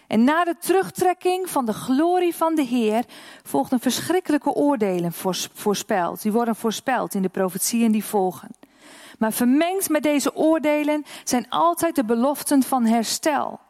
En 0.06 0.24
na 0.24 0.44
de 0.44 0.56
terugtrekking 0.58 1.50
van 1.50 1.66
de 1.66 1.72
glorie 1.72 2.34
van 2.34 2.54
de 2.54 2.62
Heer 2.62 3.04
volgden 3.42 3.80
verschrikkelijke 3.80 4.54
oordelen 4.54 5.12
voorspeld. 5.54 6.22
Die 6.22 6.32
worden 6.32 6.56
voorspeld 6.56 7.14
in 7.14 7.22
de 7.22 7.28
profetieën 7.28 7.92
die 7.92 8.04
volgen. 8.04 8.50
Maar 9.18 9.32
vermengd 9.32 9.88
met 9.88 10.02
deze 10.02 10.34
oordelen 10.34 11.04
zijn 11.24 11.48
altijd 11.48 11.94
de 11.94 12.04
beloften 12.04 12.62
van 12.62 12.84
herstel. 12.84 13.60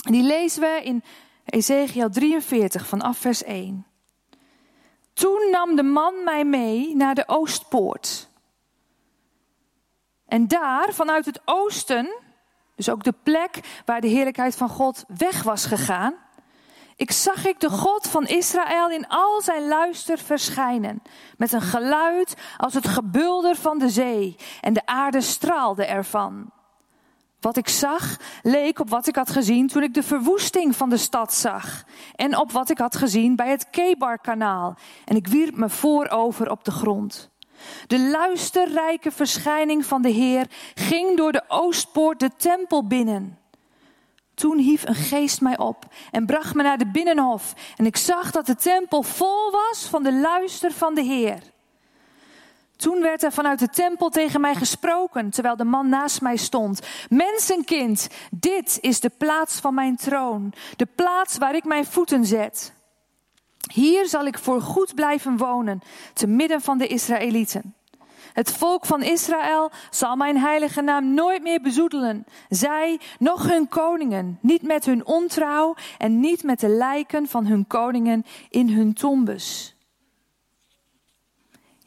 Die 0.00 0.22
lezen 0.22 0.60
we 0.60 0.80
in 0.82 1.02
Ezekiel 1.44 2.10
43 2.10 2.86
vanaf 2.86 3.18
vers 3.18 3.42
1. 3.42 3.86
Toen 5.12 5.50
nam 5.50 5.76
de 5.76 5.82
man 5.82 6.24
mij 6.24 6.44
mee 6.44 6.96
naar 6.96 7.14
de 7.14 7.28
oostpoort. 7.28 8.28
En 10.26 10.48
daar, 10.48 10.92
vanuit 10.92 11.26
het 11.26 11.40
oosten, 11.44 12.14
dus 12.76 12.88
ook 12.88 13.04
de 13.04 13.14
plek 13.22 13.82
waar 13.84 14.00
de 14.00 14.08
heerlijkheid 14.08 14.56
van 14.56 14.68
God 14.68 15.04
weg 15.08 15.42
was 15.42 15.64
gegaan, 15.64 16.14
ik 16.96 17.10
zag 17.10 17.46
ik 17.46 17.60
de 17.60 17.70
God 17.70 18.08
van 18.08 18.26
Israël 18.26 18.90
in 18.90 19.08
al 19.08 19.40
zijn 19.40 19.68
luister 19.68 20.18
verschijnen, 20.18 21.02
met 21.36 21.52
een 21.52 21.62
geluid 21.62 22.34
als 22.56 22.74
het 22.74 22.88
gebulder 22.88 23.56
van 23.56 23.78
de 23.78 23.88
zee, 23.88 24.36
en 24.60 24.72
de 24.72 24.86
aarde 24.86 25.20
straalde 25.20 25.84
ervan. 25.84 26.50
Wat 27.40 27.56
ik 27.56 27.68
zag 27.68 28.16
leek 28.42 28.78
op 28.78 28.88
wat 28.88 29.06
ik 29.06 29.16
had 29.16 29.30
gezien 29.30 29.66
toen 29.66 29.82
ik 29.82 29.94
de 29.94 30.02
verwoesting 30.02 30.76
van 30.76 30.90
de 30.90 30.96
stad 30.96 31.34
zag. 31.34 31.84
En 32.14 32.38
op 32.38 32.52
wat 32.52 32.70
ik 32.70 32.78
had 32.78 32.96
gezien 32.96 33.36
bij 33.36 33.50
het 33.50 33.70
Kebarkanaal. 33.70 34.76
En 35.04 35.16
ik 35.16 35.26
wierp 35.26 35.56
me 35.56 35.68
voorover 35.68 36.50
op 36.50 36.64
de 36.64 36.70
grond. 36.70 37.30
De 37.86 38.00
luisterrijke 38.00 39.10
verschijning 39.10 39.84
van 39.84 40.02
de 40.02 40.08
Heer 40.08 40.46
ging 40.74 41.16
door 41.16 41.32
de 41.32 41.42
oostpoort 41.48 42.20
de 42.20 42.30
tempel 42.36 42.86
binnen. 42.86 43.38
Toen 44.34 44.58
hief 44.58 44.86
een 44.86 44.94
geest 44.94 45.40
mij 45.40 45.58
op 45.58 45.84
en 46.10 46.26
bracht 46.26 46.54
me 46.54 46.62
naar 46.62 46.78
de 46.78 46.90
binnenhof. 46.90 47.54
En 47.76 47.86
ik 47.86 47.96
zag 47.96 48.30
dat 48.30 48.46
de 48.46 48.56
tempel 48.56 49.02
vol 49.02 49.50
was 49.50 49.86
van 49.90 50.02
de 50.02 50.12
luister 50.12 50.72
van 50.72 50.94
de 50.94 51.02
Heer. 51.02 51.42
Toen 52.80 53.00
werd 53.00 53.22
er 53.22 53.32
vanuit 53.32 53.58
de 53.58 53.68
tempel 53.68 54.08
tegen 54.08 54.40
mij 54.40 54.54
gesproken, 54.54 55.30
terwijl 55.30 55.56
de 55.56 55.64
man 55.64 55.88
naast 55.88 56.20
mij 56.20 56.36
stond. 56.36 56.80
Mensenkind, 57.08 58.08
dit 58.30 58.78
is 58.80 59.00
de 59.00 59.10
plaats 59.18 59.60
van 59.60 59.74
mijn 59.74 59.96
troon, 59.96 60.52
de 60.76 60.86
plaats 60.94 61.38
waar 61.38 61.54
ik 61.54 61.64
mijn 61.64 61.84
voeten 61.84 62.24
zet. 62.24 62.72
Hier 63.72 64.06
zal 64.06 64.26
ik 64.26 64.38
voor 64.38 64.60
goed 64.60 64.94
blijven 64.94 65.36
wonen, 65.36 65.80
te 66.12 66.26
midden 66.26 66.60
van 66.60 66.78
de 66.78 66.86
Israëlieten. 66.86 67.74
Het 68.32 68.52
volk 68.52 68.86
van 68.86 69.02
Israël 69.02 69.70
zal 69.90 70.16
mijn 70.16 70.38
heilige 70.38 70.80
naam 70.80 71.14
nooit 71.14 71.42
meer 71.42 71.60
bezoedelen. 71.60 72.24
Zij, 72.48 73.00
nog 73.18 73.48
hun 73.48 73.68
koningen, 73.68 74.38
niet 74.40 74.62
met 74.62 74.84
hun 74.84 75.06
ontrouw 75.06 75.74
en 75.98 76.20
niet 76.20 76.42
met 76.42 76.60
de 76.60 76.68
lijken 76.68 77.28
van 77.28 77.46
hun 77.46 77.66
koningen 77.66 78.24
in 78.50 78.68
hun 78.68 78.92
tombes. 78.92 79.69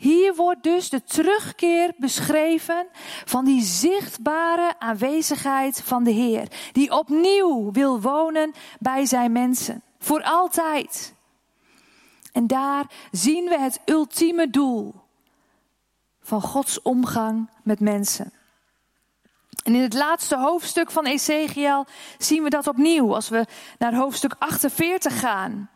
Hier 0.04 0.36
wordt 0.36 0.64
dus 0.64 0.90
de 0.90 1.04
terugkeer 1.04 1.94
beschreven 1.98 2.88
van 3.26 3.46
die 3.46 3.62
zichtbare 3.62 4.80
aanwezigheid 4.80 5.82
van 5.82 6.04
de 6.04 6.12
Heer, 6.12 6.48
die 6.72 6.92
opnieuw 6.92 7.72
wil 7.72 8.02
wonen 8.02 8.54
bij 8.80 9.06
zijn 9.06 9.32
mensen, 9.32 9.84
voor 10.00 10.24
altijd. 10.24 11.14
En 12.32 12.48
daar 12.48 12.86
zien 13.12 13.46
we 13.46 13.60
het 13.60 13.80
ultieme 13.86 14.50
doel 14.50 14.94
van 16.22 16.42
Gods 16.42 16.82
omgang 16.82 17.50
met 17.62 17.80
mensen. 17.80 18.34
En 19.64 19.76
in 19.76 19.82
het 19.82 19.94
laatste 19.94 20.38
hoofdstuk 20.38 20.92
van 20.92 21.06
Ezekiel 21.06 21.86
zien 22.18 22.44
we 22.44 22.50
dat 22.50 22.68
opnieuw 22.68 23.16
als 23.16 23.30
we 23.30 23.46
naar 23.78 23.96
hoofdstuk 23.96 24.36
48 24.40 25.20
gaan. 25.20 25.70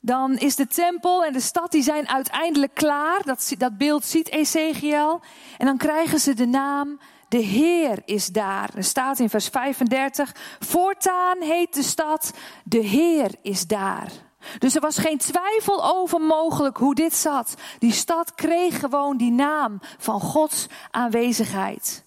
Dan 0.00 0.38
is 0.38 0.56
de 0.56 0.66
tempel 0.66 1.24
en 1.24 1.32
de 1.32 1.40
stad 1.40 1.70
die 1.70 1.82
zijn 1.82 2.08
uiteindelijk 2.08 2.74
klaar. 2.74 3.22
Dat, 3.24 3.54
dat 3.58 3.78
beeld 3.78 4.04
ziet 4.04 4.30
Ezekiel. 4.30 5.20
En 5.58 5.66
dan 5.66 5.76
krijgen 5.76 6.18
ze 6.18 6.34
de 6.34 6.46
naam 6.46 6.98
De 7.28 7.38
Heer 7.38 8.02
is 8.04 8.26
daar. 8.26 8.70
Er 8.74 8.84
staat 8.84 9.18
in 9.18 9.30
vers 9.30 9.48
35. 9.48 10.34
Voortaan 10.58 11.40
heet 11.40 11.74
de 11.74 11.82
stad 11.82 12.32
De 12.64 12.78
Heer 12.78 13.30
is 13.42 13.66
daar. 13.66 14.10
Dus 14.58 14.74
er 14.74 14.80
was 14.80 14.98
geen 14.98 15.18
twijfel 15.18 15.84
over 15.84 16.20
mogelijk 16.20 16.76
hoe 16.76 16.94
dit 16.94 17.14
zat. 17.14 17.54
Die 17.78 17.92
stad 17.92 18.34
kreeg 18.34 18.78
gewoon 18.78 19.16
die 19.16 19.32
naam 19.32 19.80
van 19.98 20.20
Gods 20.20 20.66
aanwezigheid. 20.90 22.04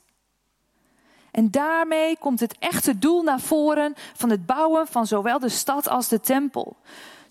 En 1.32 1.52
daarmee 1.52 2.18
komt 2.18 2.40
het 2.40 2.56
echte 2.60 2.98
doel 2.98 3.22
naar 3.22 3.40
voren 3.40 3.94
van 4.14 4.30
het 4.30 4.46
bouwen 4.46 4.88
van 4.88 5.08
zowel 5.08 5.40
de 5.40 5.50
stad 5.50 5.88
als 5.88 6.08
de 6.08 6.20
tempel. 6.20 6.78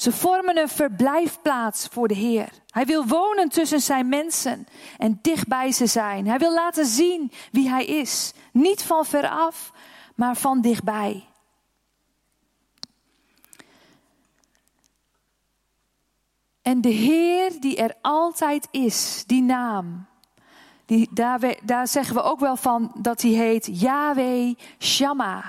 Ze 0.00 0.12
vormen 0.12 0.58
een 0.58 0.68
verblijfplaats 0.68 1.86
voor 1.86 2.08
de 2.08 2.14
Heer. 2.14 2.48
Hij 2.70 2.86
wil 2.86 3.06
wonen 3.06 3.48
tussen 3.48 3.80
zijn 3.80 4.08
mensen 4.08 4.66
en 4.98 5.18
dicht 5.22 5.48
bij 5.48 5.72
ze 5.72 5.86
zijn. 5.86 6.26
Hij 6.26 6.38
wil 6.38 6.54
laten 6.54 6.86
zien 6.86 7.32
wie 7.52 7.68
hij 7.68 7.84
is. 7.84 8.32
Niet 8.52 8.82
van 8.82 9.04
veraf, 9.04 9.72
maar 10.14 10.36
van 10.36 10.60
dichtbij. 10.60 11.24
En 16.62 16.80
de 16.80 16.88
Heer 16.88 17.60
die 17.60 17.76
er 17.76 17.94
altijd 18.02 18.68
is, 18.70 19.24
die 19.26 19.42
naam, 19.42 20.06
die, 20.86 21.08
daar, 21.12 21.56
daar 21.62 21.88
zeggen 21.88 22.14
we 22.14 22.22
ook 22.22 22.40
wel 22.40 22.56
van 22.56 22.92
dat 22.94 23.22
hij 23.22 23.30
heet 23.30 23.80
Yahweh 23.80 24.54
Shammah. 24.78 25.44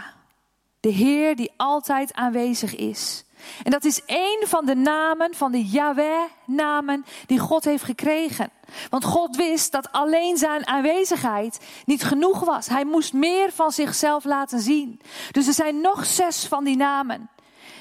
De 0.81 0.89
Heer 0.89 1.35
die 1.35 1.51
altijd 1.57 2.13
aanwezig 2.13 2.75
is. 2.75 3.23
En 3.63 3.71
dat 3.71 3.83
is 3.83 4.05
één 4.05 4.47
van 4.47 4.65
de 4.65 4.75
namen, 4.75 5.35
van 5.35 5.51
de 5.51 5.65
Yahweh-namen 5.65 7.05
die 7.25 7.39
God 7.39 7.63
heeft 7.63 7.83
gekregen. 7.83 8.49
Want 8.89 9.03
God 9.03 9.35
wist 9.35 9.71
dat 9.71 9.91
alleen 9.91 10.37
zijn 10.37 10.67
aanwezigheid 10.67 11.59
niet 11.85 12.03
genoeg 12.03 12.39
was. 12.39 12.67
Hij 12.67 12.85
moest 12.85 13.13
meer 13.13 13.51
van 13.51 13.71
zichzelf 13.71 14.23
laten 14.23 14.59
zien. 14.59 15.01
Dus 15.31 15.47
er 15.47 15.53
zijn 15.53 15.81
nog 15.81 16.05
zes 16.05 16.45
van 16.45 16.63
die 16.63 16.77
namen. 16.77 17.29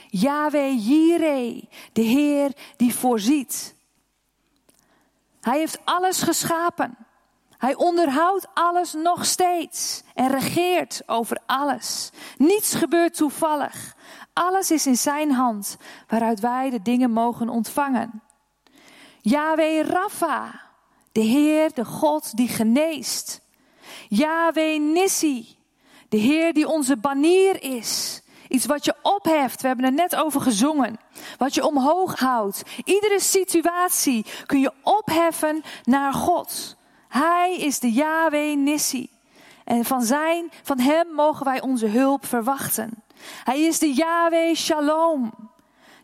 Yahweh 0.08 0.86
Jireh, 0.86 1.62
de 1.92 2.02
Heer 2.02 2.52
die 2.76 2.94
voorziet. 2.94 3.74
Hij 5.40 5.58
heeft 5.58 5.80
alles 5.84 6.22
geschapen. 6.22 6.96
Hij 7.60 7.74
onderhoudt 7.74 8.46
alles 8.54 8.92
nog 8.92 9.24
steeds 9.24 10.02
en 10.14 10.28
regeert 10.28 11.02
over 11.06 11.38
alles. 11.46 12.10
Niets 12.36 12.74
gebeurt 12.74 13.14
toevallig. 13.14 13.96
Alles 14.32 14.70
is 14.70 14.86
in 14.86 14.96
zijn 14.96 15.32
hand, 15.32 15.76
waaruit 16.08 16.40
wij 16.40 16.70
de 16.70 16.82
dingen 16.82 17.10
mogen 17.10 17.48
ontvangen. 17.48 18.22
Yahweh 19.20 19.86
Rapha, 19.88 20.60
de 21.12 21.20
Heer, 21.20 21.74
de 21.74 21.84
God 21.84 22.36
die 22.36 22.48
geneest. 22.48 23.40
Yahweh 24.08 24.80
Nissi, 24.80 25.58
de 26.08 26.16
Heer 26.16 26.52
die 26.52 26.68
onze 26.68 26.96
banier 26.96 27.62
is. 27.62 28.22
Iets 28.48 28.66
wat 28.66 28.84
je 28.84 28.94
opheft. 29.02 29.60
We 29.60 29.66
hebben 29.66 29.86
er 29.86 29.92
net 29.92 30.16
over 30.16 30.40
gezongen. 30.40 31.00
Wat 31.38 31.54
je 31.54 31.66
omhoog 31.66 32.18
houdt. 32.18 32.62
Iedere 32.84 33.20
situatie 33.20 34.26
kun 34.46 34.60
je 34.60 34.72
opheffen 34.82 35.62
naar 35.84 36.12
God. 36.12 36.78
Hij 37.10 37.56
is 37.56 37.78
de 37.78 37.92
Yahweh 37.92 38.56
Nissi. 38.56 39.10
En 39.64 39.84
van 39.84 40.02
zijn, 40.02 40.50
van 40.62 40.78
hem 40.78 41.06
mogen 41.14 41.44
wij 41.44 41.60
onze 41.60 41.86
hulp 41.86 42.26
verwachten. 42.26 43.02
Hij 43.44 43.60
is 43.60 43.78
de 43.78 43.92
Yahweh 43.92 44.54
Shalom. 44.54 45.32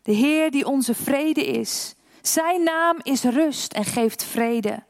De 0.02 0.12
Heer 0.12 0.50
die 0.50 0.66
onze 0.66 0.94
vrede 0.94 1.46
is. 1.46 1.94
Zijn 2.22 2.62
naam 2.62 2.96
is 3.02 3.22
rust 3.22 3.72
en 3.72 3.84
geeft 3.84 4.24
vrede. 4.24 4.82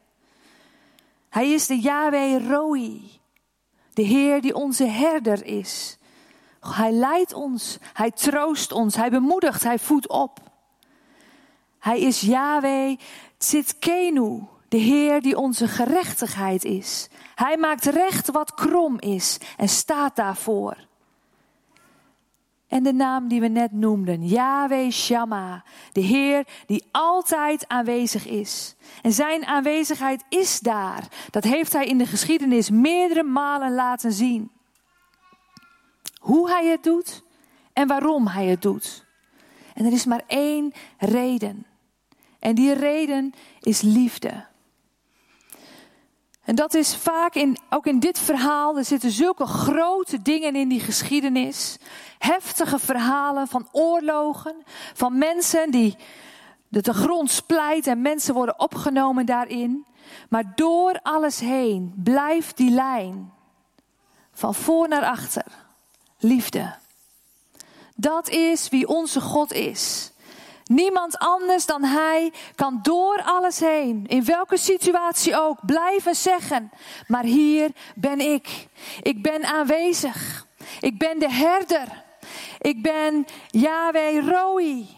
Hij 1.29 1.51
is 1.51 1.67
de 1.67 1.79
Yahweh 1.79 2.47
Roi. 2.49 3.19
De 3.93 4.01
Heer 4.01 4.41
die 4.41 4.55
onze 4.55 4.85
herder 4.85 5.45
is. 5.45 5.97
Hij 6.59 6.91
leidt 6.91 7.33
ons, 7.33 7.77
hij 7.93 8.11
troost 8.11 8.71
ons, 8.71 8.95
hij 8.95 9.09
bemoedigt, 9.09 9.63
hij 9.63 9.79
voedt 9.79 10.09
op. 10.09 10.39
Hij 11.79 11.99
is 11.99 12.21
Yahweh 12.21 12.97
Tzidkenu, 13.37 14.41
de 14.67 14.77
Heer 14.77 15.21
die 15.21 15.37
onze 15.37 15.67
gerechtigheid 15.67 16.63
is. 16.63 17.09
Hij 17.35 17.57
maakt 17.57 17.85
recht 17.85 18.31
wat 18.31 18.53
krom 18.53 18.99
is 18.99 19.37
en 19.57 19.69
staat 19.69 20.15
daarvoor. 20.15 20.87
En 22.67 22.83
de 22.83 22.93
naam 22.93 23.27
die 23.27 23.41
we 23.41 23.47
net 23.47 23.71
noemden, 23.71 24.27
Yahweh 24.27 24.91
Shammah, 24.91 25.61
de 25.91 26.01
Heer 26.01 26.47
die 26.65 26.85
altijd 26.91 27.67
aanwezig 27.67 28.25
is. 28.25 28.75
En 29.01 29.11
zijn 29.11 29.45
aanwezigheid 29.45 30.23
is 30.29 30.59
daar. 30.59 31.07
Dat 31.29 31.43
heeft 31.43 31.73
hij 31.73 31.85
in 31.85 31.97
de 31.97 32.05
geschiedenis 32.05 32.69
meerdere 32.69 33.23
malen 33.23 33.73
laten 33.73 34.11
zien. 34.11 34.51
Hoe 36.19 36.49
hij 36.49 36.65
het 36.65 36.83
doet 36.83 37.23
en 37.73 37.87
waarom 37.87 38.27
hij 38.27 38.45
het 38.45 38.61
doet. 38.61 39.05
En 39.73 39.85
er 39.85 39.91
is 39.91 40.05
maar 40.05 40.23
één 40.27 40.73
reden. 40.97 41.65
En 42.39 42.55
die 42.55 42.73
reden 42.73 43.33
is 43.59 43.81
liefde. 43.81 44.45
En 46.47 46.55
dat 46.55 46.73
is 46.73 46.95
vaak 46.95 47.35
in, 47.35 47.57
ook 47.69 47.85
in 47.85 47.99
dit 47.99 48.19
verhaal, 48.19 48.77
er 48.77 48.85
zitten 48.85 49.11
zulke 49.11 49.45
grote 49.45 50.21
dingen 50.21 50.55
in 50.55 50.67
die 50.67 50.79
geschiedenis. 50.79 51.77
Heftige 52.17 52.79
verhalen 52.79 53.47
van 53.47 53.67
oorlogen, 53.71 54.55
van 54.93 55.17
mensen 55.17 55.71
die 55.71 55.95
de 56.67 56.93
grond 56.93 57.31
splijt 57.31 57.87
en 57.87 58.01
mensen 58.01 58.33
worden 58.33 58.59
opgenomen 58.59 59.25
daarin. 59.25 59.85
Maar 60.29 60.51
door 60.55 60.99
alles 61.03 61.39
heen 61.39 61.93
blijft 62.03 62.57
die 62.57 62.71
lijn 62.71 63.33
van 64.31 64.55
voor 64.55 64.87
naar 64.87 65.05
achter. 65.05 65.45
Liefde. 66.17 66.75
Dat 67.95 68.29
is 68.29 68.69
wie 68.69 68.87
onze 68.87 69.21
God 69.21 69.53
is. 69.53 70.11
Niemand 70.67 71.17
anders 71.17 71.65
dan 71.65 71.83
Hij 71.83 72.33
kan 72.55 72.79
door 72.81 73.21
alles 73.25 73.59
heen, 73.59 74.05
in 74.07 74.25
welke 74.25 74.57
situatie 74.57 75.37
ook, 75.37 75.65
blijven 75.65 76.15
zeggen: 76.15 76.71
Maar 77.07 77.23
hier 77.23 77.71
ben 77.95 78.19
ik. 78.19 78.67
Ik 79.01 79.21
ben 79.21 79.45
aanwezig. 79.45 80.45
Ik 80.79 80.97
ben 80.97 81.19
de 81.19 81.31
herder. 81.31 82.03
Ik 82.59 82.81
ben 82.81 83.25
Yahweh 83.47 84.27
Roi. 84.27 84.97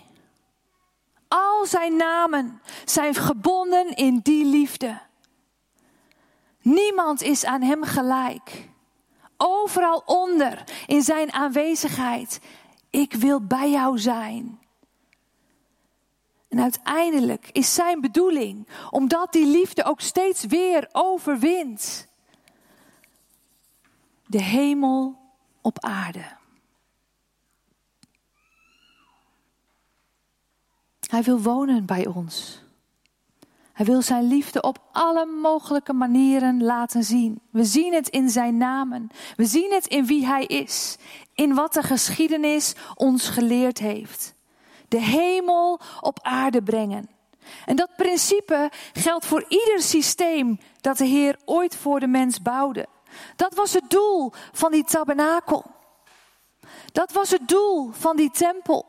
Al 1.28 1.66
zijn 1.66 1.96
namen 1.96 2.62
zijn 2.86 3.16
gebonden 3.16 3.96
in 3.96 4.20
die 4.24 4.46
liefde. 4.46 5.00
Niemand 6.62 7.22
is 7.22 7.46
aan 7.46 7.62
Hem 7.62 7.84
gelijk. 7.84 8.68
Overal 9.38 10.04
onder 10.06 10.64
in 10.88 11.02
Zijn 11.02 11.34
aanwezigheid. 11.34 12.40
Ik 12.90 13.14
wil 13.14 13.42
bij 13.42 13.70
jou 13.70 13.98
zijn. 13.98 14.60
En 16.50 16.60
uiteindelijk 16.60 17.50
is 17.52 17.74
zijn 17.74 18.02
bedoeling, 18.02 18.68
omdat 18.90 19.32
die 19.32 19.46
liefde 19.46 19.84
ook 19.84 20.02
steeds 20.02 20.46
weer 20.46 20.90
overwint, 20.92 22.08
de 24.26 24.42
hemel 24.42 25.18
op 25.62 25.84
aarde. 25.84 26.38
Hij 31.00 31.24
wil 31.24 31.42
wonen 31.42 31.86
bij 31.86 32.08
ons. 32.08 32.64
Hij 33.74 33.86
wil 33.86 34.02
zijn 34.02 34.28
liefde 34.28 34.62
op 34.62 34.80
alle 34.92 35.26
mogelijke 35.26 35.94
manieren 35.94 36.64
laten 36.64 37.04
zien. 37.04 37.42
We 37.50 37.64
zien 37.64 37.94
het 37.94 38.10
in 38.10 38.30
zijn 38.30 38.58
namen. 38.58 39.10
We 39.36 39.46
zien 39.46 39.72
het 39.72 39.88
in 39.88 40.06
wie 40.06 40.26
hij 40.26 40.46
is. 40.46 40.98
In 41.34 41.54
wat 41.54 41.74
de 41.74 41.84
geschiedenis 41.84 42.76
ons 42.96 43.30
geleerd 43.30 43.78
heeft 43.78 44.38
de 44.90 45.00
hemel 45.00 45.80
op 46.02 46.20
aarde 46.22 46.62
brengen. 46.62 47.10
En 47.66 47.76
dat 47.76 47.96
principe 47.98 48.72
geldt 48.94 49.26
voor 49.26 49.46
ieder 49.48 49.82
systeem 49.82 50.60
dat 50.82 50.98
de 50.98 51.06
Heer 51.06 51.38
ooit 51.46 51.76
voor 51.76 52.00
de 52.00 52.08
mens 52.08 52.42
bouwde. 52.42 52.88
Dat 53.36 53.54
was 53.54 53.74
het 53.74 53.90
doel 53.90 54.32
van 54.52 54.72
die 54.72 54.84
tabernakel. 54.84 55.66
Dat 56.92 57.12
was 57.12 57.30
het 57.30 57.48
doel 57.48 57.90
van 57.92 58.16
die 58.16 58.32
tempel. 58.32 58.86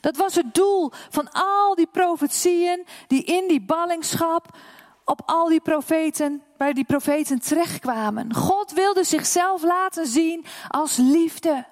Dat 0.00 0.16
was 0.16 0.34
het 0.34 0.54
doel 0.54 0.92
van 1.10 1.32
al 1.32 1.74
die 1.74 1.86
profetieën 1.86 2.86
die 3.06 3.24
in 3.24 3.48
die 3.48 3.60
ballingschap 3.60 4.56
op 5.04 5.22
al 5.26 5.48
die 5.48 5.60
profeten, 5.60 6.42
bij 6.56 6.72
die 6.72 6.84
profeten 6.84 7.40
terechtkwamen. 7.40 8.34
God 8.34 8.72
wilde 8.72 9.04
zichzelf 9.04 9.62
laten 9.62 10.06
zien 10.06 10.44
als 10.68 10.96
liefde, 10.96 11.66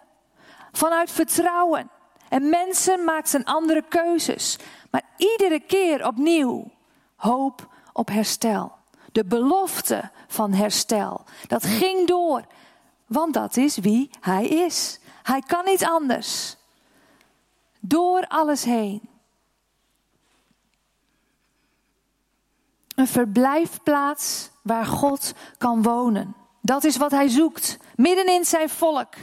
vanuit 0.73 1.11
vertrouwen. 1.11 1.91
En 2.29 2.49
mensen 2.49 3.05
maakten 3.05 3.45
andere 3.45 3.83
keuzes, 3.89 4.59
maar 4.91 5.03
iedere 5.17 5.61
keer 5.61 6.07
opnieuw 6.07 6.71
hoop 7.17 7.69
op 7.93 8.09
herstel. 8.09 8.73
De 9.13 9.25
belofte 9.25 10.11
van 10.27 10.53
herstel. 10.53 11.25
Dat 11.47 11.65
ging 11.65 12.07
door, 12.07 12.45
want 13.07 13.35
dat 13.35 13.57
is 13.57 13.79
wie 13.79 14.11
hij 14.21 14.47
is. 14.47 15.01
Hij 15.23 15.41
kan 15.41 15.65
niet 15.65 15.85
anders. 15.85 16.57
Door 17.81 18.27
alles 18.29 18.65
heen. 18.65 19.09
Een 22.95 23.07
verblijfplaats 23.07 24.51
waar 24.63 24.87
God 24.87 25.33
kan 25.59 25.83
wonen. 25.83 26.35
Dat 26.61 26.85
is 26.85 26.97
wat 26.97 27.11
hij 27.11 27.29
zoekt, 27.29 27.79
midden 27.97 28.27
in 28.27 28.45
zijn 28.45 28.69
volk, 28.69 29.15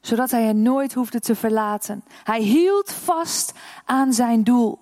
zodat 0.00 0.30
hij 0.30 0.42
hen 0.42 0.62
nooit 0.62 0.94
hoefde 0.94 1.20
te 1.20 1.34
verlaten. 1.34 2.04
Hij 2.24 2.40
hield 2.40 2.92
vast 2.92 3.52
aan 3.84 4.12
zijn 4.12 4.44
doel. 4.44 4.78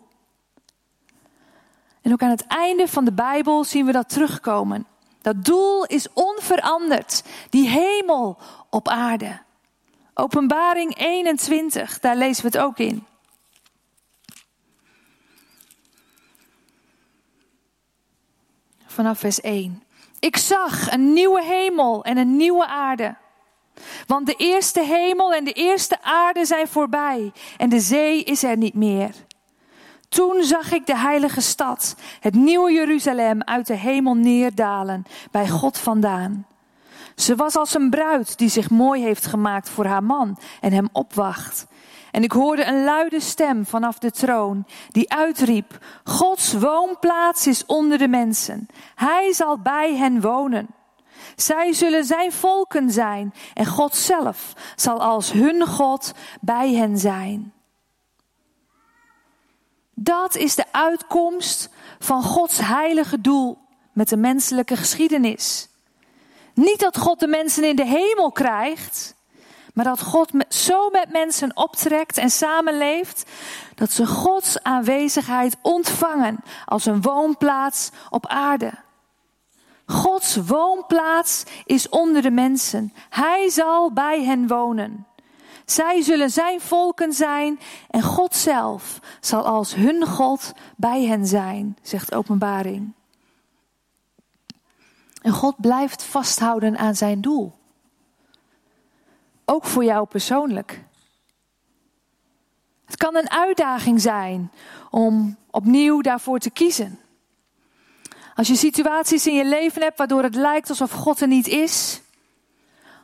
En 2.02 2.12
ook 2.12 2.22
aan 2.22 2.30
het 2.30 2.46
einde 2.46 2.88
van 2.88 3.04
de 3.04 3.12
Bijbel 3.12 3.64
zien 3.64 3.86
we 3.86 3.92
dat 3.92 4.08
terugkomen. 4.08 4.86
Dat 5.22 5.44
doel 5.44 5.84
is 5.84 6.12
onveranderd, 6.12 7.24
die 7.50 7.68
hemel 7.68 8.38
op 8.70 8.88
aarde. 8.88 9.40
Openbaring 10.14 10.98
21, 10.98 12.00
daar 12.00 12.16
lezen 12.16 12.42
we 12.42 12.48
het 12.48 12.66
ook 12.66 12.78
in. 12.78 13.06
Vanaf 18.86 19.18
vers 19.18 19.40
1. 19.40 19.82
Ik 20.18 20.36
zag 20.36 20.92
een 20.92 21.12
nieuwe 21.12 21.42
hemel 21.44 22.04
en 22.04 22.16
een 22.16 22.36
nieuwe 22.36 22.66
aarde. 22.66 23.16
Want 24.06 24.26
de 24.26 24.34
eerste 24.34 24.80
hemel 24.80 25.34
en 25.34 25.44
de 25.44 25.52
eerste 25.52 26.02
aarde 26.02 26.44
zijn 26.44 26.68
voorbij 26.68 27.32
en 27.56 27.68
de 27.68 27.80
zee 27.80 28.22
is 28.24 28.42
er 28.42 28.56
niet 28.56 28.74
meer. 28.74 29.10
Toen 30.08 30.42
zag 30.42 30.72
ik 30.72 30.86
de 30.86 30.96
heilige 30.96 31.40
stad, 31.40 31.96
het 32.20 32.34
nieuwe 32.34 32.72
Jeruzalem, 32.72 33.42
uit 33.42 33.66
de 33.66 33.74
hemel 33.74 34.14
neerdalen, 34.14 35.04
bij 35.30 35.48
God 35.48 35.78
vandaan. 35.78 36.46
Ze 37.14 37.36
was 37.36 37.56
als 37.56 37.74
een 37.74 37.90
bruid 37.90 38.38
die 38.38 38.48
zich 38.48 38.70
mooi 38.70 39.02
heeft 39.02 39.26
gemaakt 39.26 39.68
voor 39.68 39.84
haar 39.84 40.04
man 40.04 40.38
en 40.60 40.72
hem 40.72 40.88
opwacht. 40.92 41.66
En 42.10 42.22
ik 42.22 42.32
hoorde 42.32 42.64
een 42.64 42.84
luide 42.84 43.20
stem 43.20 43.66
vanaf 43.66 43.98
de 43.98 44.10
troon 44.10 44.66
die 44.90 45.12
uitriep: 45.12 45.78
Gods 46.04 46.52
woonplaats 46.52 47.46
is 47.46 47.66
onder 47.66 47.98
de 47.98 48.08
mensen. 48.08 48.66
Hij 48.94 49.32
zal 49.32 49.58
bij 49.58 49.96
hen 49.96 50.20
wonen. 50.20 50.66
Zij 51.36 51.72
zullen 51.72 52.04
zijn 52.04 52.32
volken 52.32 52.90
zijn 52.90 53.34
en 53.54 53.66
God 53.66 53.96
zelf 53.96 54.52
zal 54.76 55.00
als 55.00 55.32
hun 55.32 55.66
God 55.66 56.12
bij 56.40 56.72
hen 56.74 56.98
zijn. 56.98 57.52
Dat 59.94 60.36
is 60.36 60.54
de 60.54 60.64
uitkomst 60.70 61.70
van 61.98 62.22
Gods 62.22 62.58
heilige 62.58 63.20
doel 63.20 63.58
met 63.92 64.08
de 64.08 64.16
menselijke 64.16 64.76
geschiedenis. 64.76 65.68
Niet 66.54 66.80
dat 66.80 66.98
God 66.98 67.20
de 67.20 67.26
mensen 67.26 67.64
in 67.64 67.76
de 67.76 67.86
hemel 67.86 68.32
krijgt, 68.32 69.14
maar 69.74 69.84
dat 69.84 70.00
God 70.00 70.30
zo 70.48 70.90
met 70.90 71.12
mensen 71.12 71.56
optrekt 71.56 72.16
en 72.16 72.30
samenleeft, 72.30 73.30
dat 73.74 73.90
ze 73.90 74.06
Gods 74.06 74.62
aanwezigheid 74.62 75.56
ontvangen 75.62 76.38
als 76.64 76.86
een 76.86 77.02
woonplaats 77.02 77.90
op 78.10 78.26
aarde. 78.26 78.72
Gods 79.86 80.36
woonplaats 80.36 81.44
is 81.64 81.88
onder 81.88 82.22
de 82.22 82.30
mensen. 82.30 82.92
Hij 83.08 83.48
zal 83.48 83.92
bij 83.92 84.24
hen 84.24 84.46
wonen. 84.46 85.06
Zij 85.64 86.02
zullen 86.02 86.30
zijn 86.30 86.60
volken 86.60 87.12
zijn 87.12 87.60
en 87.90 88.02
God 88.02 88.34
zelf 88.34 89.00
zal 89.20 89.46
als 89.46 89.74
hun 89.74 90.06
God 90.06 90.52
bij 90.76 91.04
hen 91.04 91.26
zijn, 91.26 91.76
zegt 91.82 92.14
Openbaring. 92.14 92.92
En 95.22 95.32
God 95.32 95.60
blijft 95.60 96.02
vasthouden 96.02 96.78
aan 96.78 96.94
zijn 96.94 97.20
doel. 97.20 97.52
Ook 99.44 99.64
voor 99.64 99.84
jou 99.84 100.06
persoonlijk. 100.06 100.84
Het 102.84 102.96
kan 102.96 103.16
een 103.16 103.30
uitdaging 103.30 104.00
zijn 104.00 104.52
om 104.90 105.36
opnieuw 105.50 106.00
daarvoor 106.00 106.38
te 106.38 106.50
kiezen. 106.50 107.00
Als 108.36 108.48
je 108.48 108.56
situaties 108.56 109.26
in 109.26 109.34
je 109.34 109.44
leven 109.44 109.82
hebt 109.82 109.98
waardoor 109.98 110.22
het 110.22 110.34
lijkt 110.34 110.68
alsof 110.68 110.90
God 110.90 111.20
er 111.20 111.28
niet 111.28 111.46
is, 111.46 112.00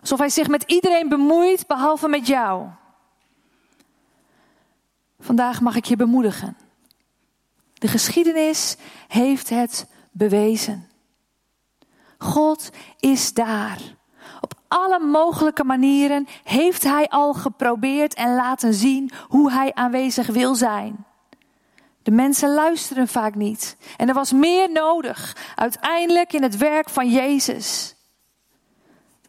alsof 0.00 0.18
Hij 0.18 0.28
zich 0.28 0.48
met 0.48 0.62
iedereen 0.66 1.08
bemoeit 1.08 1.66
behalve 1.66 2.08
met 2.08 2.26
jou. 2.26 2.66
Vandaag 5.20 5.60
mag 5.60 5.76
ik 5.76 5.84
je 5.84 5.96
bemoedigen. 5.96 6.56
De 7.74 7.88
geschiedenis 7.88 8.76
heeft 9.08 9.48
het 9.48 9.86
bewezen. 10.10 10.88
God 12.18 12.70
is 12.98 13.32
daar. 13.32 13.78
Op 14.40 14.54
alle 14.68 14.98
mogelijke 14.98 15.64
manieren 15.64 16.26
heeft 16.44 16.82
Hij 16.82 17.08
al 17.08 17.34
geprobeerd 17.34 18.14
en 18.14 18.34
laten 18.34 18.74
zien 18.74 19.10
hoe 19.28 19.52
Hij 19.52 19.74
aanwezig 19.74 20.26
wil 20.26 20.54
zijn. 20.54 21.06
De 22.02 22.10
mensen 22.10 22.54
luisteren 22.54 23.08
vaak 23.08 23.34
niet. 23.34 23.76
En 23.96 24.08
er 24.08 24.14
was 24.14 24.32
meer 24.32 24.72
nodig, 24.72 25.36
uiteindelijk 25.54 26.32
in 26.32 26.42
het 26.42 26.56
werk 26.56 26.90
van 26.90 27.10
Jezus. 27.10 27.94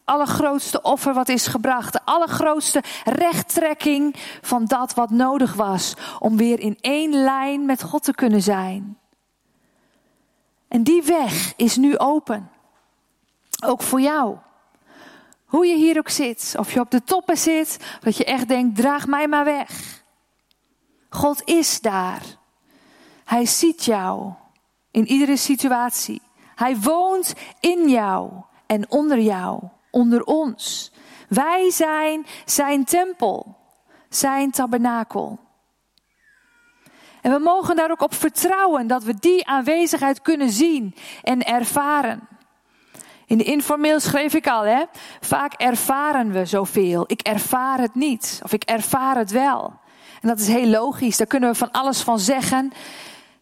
Allergrootste 0.04 0.82
offer 0.82 1.14
wat 1.14 1.30
is 1.30 1.48
gebracht, 1.48 1.94
de 1.94 2.06
allergrootste 2.06 2.84
rechttrekking 3.04 4.16
van 4.42 4.66
dat 4.66 4.94
wat 4.94 5.10
nodig 5.10 5.54
was 5.54 5.94
om 6.20 6.38
weer 6.38 6.60
in 6.60 6.78
één 6.82 7.24
lijn 7.24 7.66
met 7.66 7.84
God 7.84 8.04
te 8.04 8.14
kunnen 8.14 8.42
zijn. 8.42 8.98
En 10.68 10.84
die 10.84 11.04
weg 11.04 11.54
is 11.56 11.76
nu 11.76 11.98
open. 11.98 12.52
Ook 13.66 13.82
voor 13.82 14.02
jou. 14.02 14.38
Hoe 15.46 15.66
je 15.66 15.76
hier 15.76 15.98
ook 15.98 16.10
zit, 16.10 16.56
of 16.58 16.74
je 16.74 16.80
op 16.80 16.92
de 16.92 17.04
toppen 17.04 17.38
zit, 17.38 17.98
dat 18.00 18.18
je 18.18 18.26
echt 18.26 18.48
denkt, 18.48 18.76
draag 18.76 19.08
mij 19.08 19.28
maar 19.28 19.46
weg. 19.46 20.04
God 21.10 21.42
is 21.44 21.82
daar. 21.82 22.22
Hij 23.26 23.46
ziet 23.46 23.86
jou 23.86 24.34
in 24.92 25.08
iedere 25.08 25.38
situatie. 25.38 26.22
Hij 26.56 26.78
woont 26.80 27.34
in 27.60 27.90
jou 27.90 28.32
en 28.66 28.92
onder 28.92 29.20
jou, 29.20 29.64
onder 29.92 30.24
ons. 30.24 30.92
Wij 31.30 31.72
zijn 31.72 32.26
zijn 32.46 32.86
tempel, 32.86 33.58
zijn 34.10 34.52
tabernakel. 34.52 35.40
En 37.22 37.32
we 37.32 37.40
mogen 37.40 37.76
daar 37.76 37.92
ook 37.92 38.02
op 38.02 38.14
vertrouwen 38.14 38.88
dat 38.88 39.04
we 39.04 39.14
die 39.20 39.48
aanwezigheid 39.48 40.22
kunnen 40.22 40.50
zien 40.50 40.96
en 41.22 41.44
ervaren. 41.44 42.28
In 43.26 43.38
de 43.38 43.44
informeel 43.44 44.00
schreef 44.00 44.34
ik 44.34 44.48
al, 44.48 44.64
hè? 44.64 44.84
Vaak 45.20 45.54
ervaren 45.54 46.32
we 46.32 46.46
zoveel. 46.46 47.04
Ik 47.08 47.22
ervaar 47.22 47.80
het 47.80 47.96
niet, 47.96 48.40
of 48.44 48.54
ik 48.54 48.64
ervaar 48.64 49.18
het 49.18 49.32
wel. 49.32 49.74
En 50.22 50.28
dat 50.28 50.40
is 50.40 50.48
heel 50.48 50.68
logisch, 50.68 51.18
daar 51.18 51.28
kunnen 51.28 51.50
we 51.50 51.56
van 51.56 51.72
alles 51.72 52.02
van 52.02 52.20
zeggen. 52.20 52.72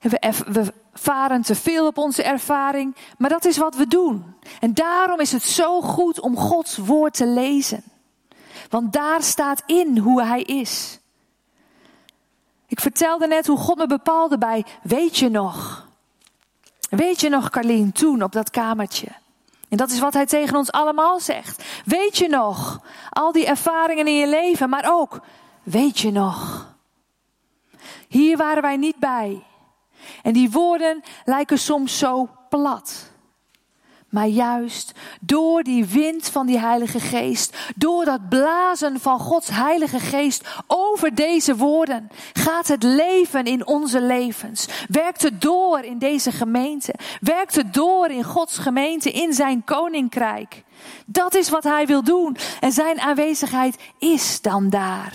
We, 0.02 0.34
we 0.48 0.74
varen 0.94 1.42
te 1.42 1.56
veel 1.56 1.88
op 1.88 1.98
onze 1.98 2.24
ervaring, 2.24 2.96
maar 3.18 3.30
dat 3.30 3.46
is 3.46 3.58
wat 3.58 3.76
we 3.76 3.88
doen. 3.88 4.36
En 4.60 4.74
daarom 4.74 5.20
is 5.20 5.32
het 5.32 5.44
zo 5.44 5.82
goed 5.82 6.20
om 6.20 6.38
Gods 6.38 6.78
woord 6.78 7.14
te 7.14 7.28
lezen. 7.28 7.84
Want 8.70 8.94
daar 8.94 9.24
staat 9.24 9.64
in 9.66 9.98
hoe 9.98 10.24
Hij 10.24 10.42
is. 10.42 11.00
Ik 12.68 12.80
vertelde 12.80 13.28
net 13.28 13.48
hoe 13.48 13.58
God 13.58 13.78
me 13.78 13.88
bepaalde 13.88 14.38
bij, 14.38 14.66
weet 14.84 15.18
je 15.18 15.30
nog? 15.30 15.88
Weet 16.90 17.22
je 17.22 17.30
nog, 17.30 17.50
Carlien, 17.50 17.92
toen 17.92 18.24
op 18.24 18.32
dat 18.32 18.50
kamertje? 18.50 19.08
En 19.70 19.78
dat 19.78 19.92
is 19.92 20.00
wat 20.00 20.14
hij 20.14 20.26
tegen 20.26 20.58
ons 20.58 20.72
allemaal 20.72 21.20
zegt. 21.20 21.64
Weet 21.86 22.18
je 22.18 22.28
nog 22.28 22.82
al 23.10 23.32
die 23.32 23.46
ervaringen 23.46 24.08
in 24.08 24.18
je 24.18 24.28
leven, 24.28 24.70
maar 24.70 24.86
ook, 24.88 25.20
weet 25.64 26.00
je 26.00 26.12
nog? 26.12 26.70
Hier 28.08 28.38
waren 28.38 28.62
wij 28.62 28.78
niet 28.78 28.98
bij. 28.98 29.44
En 30.24 30.34
die 30.34 30.52
woorden 30.52 31.04
lijken 31.26 31.60
soms 31.60 31.98
zo 31.98 32.30
plat. 32.50 33.12
Maar 34.12 34.28
juist 34.28 34.92
door 35.22 35.64
die 35.64 35.86
wind 35.86 36.30
van 36.30 36.46
die 36.46 36.60
Heilige 36.60 37.00
Geest, 37.00 37.58
door 37.76 38.06
dat 38.06 38.30
blazen 38.30 39.00
van 39.00 39.20
Gods 39.20 39.50
Heilige 39.50 40.00
Geest 40.00 40.48
over 40.68 41.16
deze 41.16 41.56
woorden, 41.56 42.10
gaat 42.34 42.68
het 42.68 42.84
leven 42.84 43.46
in 43.46 43.68
onze 43.68 44.02
levens. 44.02 44.68
Werkt 44.88 45.22
het 45.22 45.42
door 45.42 45.80
in 45.80 45.98
deze 45.98 46.32
gemeente. 46.32 46.94
Werkt 47.22 47.56
het 47.56 47.74
door 47.74 48.08
in 48.08 48.24
Gods 48.24 48.58
gemeente, 48.58 49.12
in 49.12 49.34
zijn 49.34 49.64
koninkrijk. 49.64 50.64
Dat 51.06 51.36
is 51.36 51.50
wat 51.50 51.64
Hij 51.64 51.88
wil 51.88 52.04
doen. 52.04 52.38
En 52.60 52.72
zijn 52.72 53.00
aanwezigheid 53.00 53.78
is 54.00 54.42
dan 54.42 54.70
daar. 54.70 55.14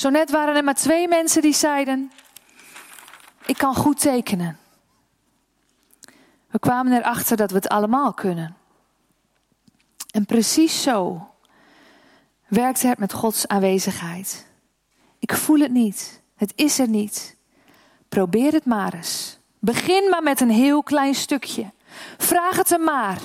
Zo 0.00 0.08
net 0.08 0.30
waren 0.30 0.56
er 0.56 0.64
maar 0.64 0.74
twee 0.74 1.08
mensen 1.08 1.42
die 1.42 1.52
zeiden: 1.52 2.12
Ik 3.46 3.56
kan 3.56 3.74
goed 3.74 4.00
tekenen. 4.00 4.58
We 6.50 6.58
kwamen 6.58 6.92
erachter 6.92 7.36
dat 7.36 7.50
we 7.50 7.56
het 7.56 7.68
allemaal 7.68 8.12
kunnen. 8.12 8.56
En 10.10 10.26
precies 10.26 10.82
zo 10.82 11.28
werkt 12.48 12.82
het 12.82 12.98
met 12.98 13.12
Gods 13.12 13.48
aanwezigheid. 13.48 14.46
Ik 15.18 15.34
voel 15.34 15.58
het 15.58 15.72
niet. 15.72 16.22
Het 16.36 16.52
is 16.56 16.78
er 16.78 16.88
niet. 16.88 17.36
Probeer 18.08 18.52
het 18.52 18.64
maar 18.64 18.94
eens. 18.94 19.38
Begin 19.58 20.10
maar 20.10 20.22
met 20.22 20.40
een 20.40 20.50
heel 20.50 20.82
klein 20.82 21.14
stukje. 21.14 21.70
Vraag 22.18 22.56
het 22.56 22.68
hem 22.68 22.84
maar. 22.84 23.18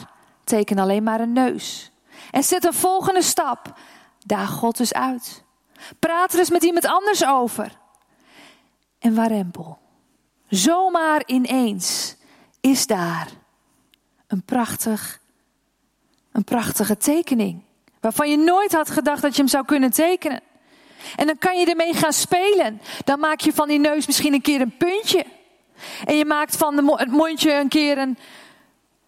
Teken 0.43 0.79
alleen 0.79 1.03
maar 1.03 1.19
een 1.19 1.33
neus. 1.33 1.91
En 2.31 2.43
zet 2.43 2.65
een 2.65 2.73
volgende 2.73 3.21
stap. 3.21 3.79
Daag 4.25 4.49
God 4.49 4.77
dus 4.77 4.93
uit. 4.93 5.44
Praat 5.99 6.33
er 6.33 6.39
eens 6.39 6.49
met 6.49 6.63
iemand 6.63 6.85
anders 6.85 7.25
over. 7.25 7.77
En 8.99 9.15
warempel. 9.15 9.77
Zomaar 10.49 11.23
ineens 11.25 12.15
is 12.61 12.87
daar 12.87 13.27
een 14.27 14.43
prachtig, 14.43 15.19
een 16.31 16.43
prachtige 16.43 16.97
tekening. 16.97 17.63
Waarvan 17.99 18.29
je 18.29 18.37
nooit 18.37 18.73
had 18.73 18.89
gedacht 18.89 19.21
dat 19.21 19.35
je 19.35 19.41
hem 19.41 19.49
zou 19.49 19.65
kunnen 19.65 19.91
tekenen. 19.91 20.41
En 21.15 21.25
dan 21.25 21.37
kan 21.37 21.59
je 21.59 21.65
ermee 21.65 21.93
gaan 21.93 22.13
spelen. 22.13 22.81
Dan 23.03 23.19
maak 23.19 23.39
je 23.39 23.53
van 23.53 23.67
die 23.67 23.79
neus 23.79 24.07
misschien 24.07 24.33
een 24.33 24.41
keer 24.41 24.61
een 24.61 24.77
puntje. 24.77 25.25
En 26.05 26.17
je 26.17 26.25
maakt 26.25 26.55
van 26.55 26.89
het 26.89 27.11
mondje 27.11 27.53
een 27.53 27.67
keer 27.67 27.97
een, 27.97 28.17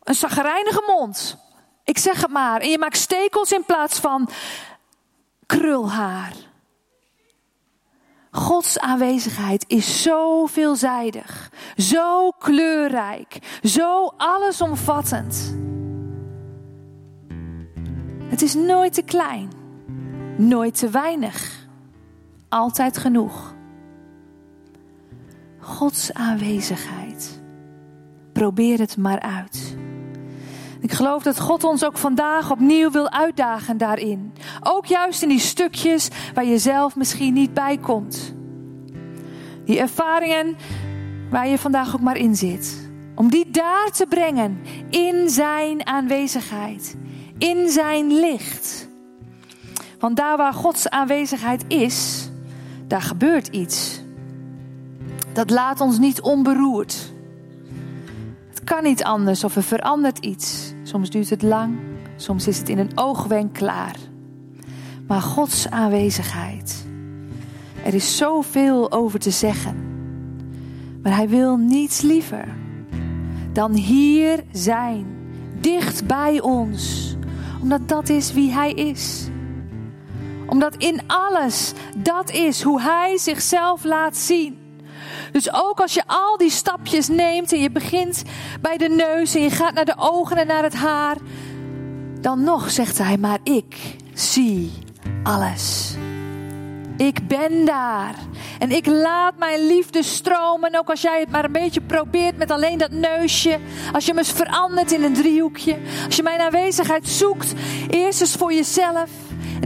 een 0.03 0.15
zagrijnige 0.15 0.83
mond. 0.87 1.37
Ik 1.83 1.97
zeg 1.97 2.21
het 2.21 2.31
maar. 2.31 2.61
En 2.61 2.69
je 2.69 2.77
maakt 2.77 2.97
stekels 2.97 3.51
in 3.51 3.65
plaats 3.65 3.99
van 3.99 4.29
krulhaar. 5.45 6.33
Gods 8.37 8.79
aanwezigheid 8.79 9.65
is 9.67 10.01
zo 10.01 10.45
veelzijdig, 10.45 11.51
zo 11.75 12.31
kleurrijk, 12.31 13.59
zo 13.63 14.13
allesomvattend. 14.17 15.55
Het 18.23 18.41
is 18.41 18.53
nooit 18.53 18.93
te 18.93 19.01
klein, 19.01 19.49
nooit 20.37 20.77
te 20.77 20.89
weinig, 20.89 21.67
altijd 22.49 22.97
genoeg. 22.97 23.55
Gods 25.59 26.13
aanwezigheid. 26.13 27.41
Probeer 28.33 28.79
het 28.79 28.97
maar 28.97 29.19
uit. 29.19 29.77
Ik 30.79 30.91
geloof 30.91 31.23
dat 31.23 31.39
God 31.39 31.63
ons 31.63 31.85
ook 31.85 31.97
vandaag 31.97 32.51
opnieuw 32.51 32.91
wil 32.91 33.09
uitdagen 33.09 33.77
daarin. 33.77 34.33
Ook 34.63 34.85
juist 34.85 35.21
in 35.21 35.29
die 35.29 35.39
stukjes 35.39 36.07
waar 36.33 36.45
je 36.45 36.57
zelf 36.57 36.95
misschien 36.95 37.33
niet 37.33 37.53
bij 37.53 37.77
komt. 37.77 38.35
Die 39.65 39.79
ervaringen 39.79 40.55
waar 41.29 41.47
je 41.47 41.57
vandaag 41.57 41.95
ook 41.95 42.01
maar 42.01 42.17
in 42.17 42.35
zit. 42.35 42.89
Om 43.15 43.29
die 43.29 43.49
daar 43.49 43.91
te 43.91 44.05
brengen 44.09 44.59
in 44.89 45.29
zijn 45.29 45.87
aanwezigheid. 45.87 46.97
In 47.37 47.69
zijn 47.69 48.13
licht. 48.19 48.87
Want 49.99 50.17
daar 50.17 50.37
waar 50.37 50.53
Gods 50.53 50.89
aanwezigheid 50.89 51.65
is, 51.67 52.29
daar 52.87 53.01
gebeurt 53.01 53.47
iets. 53.47 54.01
Dat 55.33 55.49
laat 55.49 55.81
ons 55.81 55.97
niet 55.97 56.21
onberoerd 56.21 57.15
kan 58.67 58.83
niet 58.83 59.03
anders 59.03 59.43
of 59.43 59.55
er 59.55 59.63
verandert 59.63 60.17
iets. 60.17 60.73
Soms 60.83 61.09
duurt 61.09 61.29
het 61.29 61.41
lang, 61.41 61.77
soms 62.15 62.47
is 62.47 62.57
het 62.57 62.69
in 62.69 62.77
een 62.77 62.91
oogwenk 62.95 63.53
klaar. 63.53 63.95
Maar 65.07 65.21
Gods 65.21 65.69
aanwezigheid. 65.69 66.85
Er 67.83 67.93
is 67.93 68.17
zoveel 68.17 68.91
over 68.91 69.19
te 69.19 69.31
zeggen. 69.31 69.75
Maar 71.03 71.15
Hij 71.15 71.29
wil 71.29 71.57
niets 71.57 72.01
liever 72.01 72.47
dan 73.53 73.73
hier 73.73 74.43
zijn, 74.51 75.05
dicht 75.59 76.07
bij 76.07 76.41
ons. 76.41 77.15
Omdat 77.61 77.87
dat 77.89 78.09
is 78.09 78.33
wie 78.33 78.51
Hij 78.51 78.71
is. 78.71 79.27
Omdat 80.47 80.75
in 80.75 81.01
alles 81.07 81.73
dat 81.97 82.31
is 82.31 82.61
hoe 82.61 82.81
Hij 82.81 83.17
zichzelf 83.17 83.83
laat 83.83 84.17
zien. 84.17 84.66
Dus 85.31 85.53
ook 85.53 85.79
als 85.79 85.93
je 85.93 86.03
al 86.05 86.37
die 86.37 86.49
stapjes 86.49 87.07
neemt 87.07 87.51
en 87.51 87.59
je 87.59 87.71
begint 87.71 88.23
bij 88.61 88.77
de 88.77 88.89
neus 88.89 89.35
en 89.35 89.41
je 89.41 89.49
gaat 89.49 89.73
naar 89.73 89.85
de 89.85 89.97
ogen 89.97 90.37
en 90.37 90.47
naar 90.47 90.63
het 90.63 90.75
haar, 90.75 91.17
dan 92.21 92.43
nog 92.43 92.71
zegt 92.71 92.97
hij, 92.97 93.17
maar 93.17 93.39
ik 93.43 93.95
zie 94.13 94.71
alles. 95.23 95.95
Ik 96.97 97.27
ben 97.27 97.65
daar. 97.65 98.15
En 98.59 98.71
ik 98.71 98.85
laat 98.85 99.37
mijn 99.37 99.67
liefde 99.67 100.03
stromen. 100.03 100.75
Ook 100.75 100.89
als 100.89 101.01
jij 101.01 101.19
het 101.19 101.29
maar 101.29 101.45
een 101.45 101.51
beetje 101.51 101.81
probeert 101.81 102.37
met 102.37 102.51
alleen 102.51 102.77
dat 102.77 102.91
neusje. 102.91 103.59
Als 103.93 104.05
je 104.05 104.13
me 104.13 104.19
eens 104.19 104.31
verandert 104.31 104.91
in 104.91 105.03
een 105.03 105.13
driehoekje. 105.13 105.77
Als 106.05 106.15
je 106.15 106.23
mijn 106.23 106.39
aanwezigheid 106.39 107.07
zoekt. 107.07 107.53
Eerst 107.89 108.21
eens 108.21 108.35
voor 108.35 108.53
jezelf. 108.53 109.09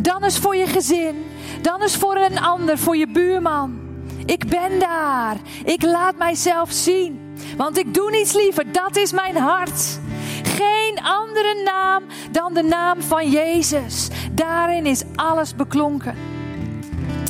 Dan 0.01 0.23
eens 0.23 0.37
voor 0.37 0.55
je 0.55 0.67
gezin. 0.67 1.25
Dan 1.61 1.81
eens 1.81 1.95
voor 1.95 2.15
een 2.15 2.39
ander, 2.39 2.77
voor 2.77 2.97
je 2.97 3.11
buurman. 3.11 3.90
Ik 4.31 4.47
ben 4.49 4.79
daar. 4.79 5.37
Ik 5.65 5.83
laat 5.83 6.17
mijzelf 6.17 6.71
zien. 6.71 7.35
Want 7.57 7.77
ik 7.77 7.93
doe 7.93 8.11
niets 8.11 8.33
liever. 8.33 8.71
Dat 8.71 8.95
is 8.95 9.11
mijn 9.11 9.37
hart. 9.37 9.99
Geen 10.43 10.99
andere 11.03 11.61
naam 11.65 12.03
dan 12.31 12.53
de 12.53 12.63
naam 12.63 13.01
van 13.01 13.29
Jezus. 13.29 14.09
Daarin 14.31 14.85
is 14.85 15.03
alles 15.15 15.55
beklonken. 15.55 16.15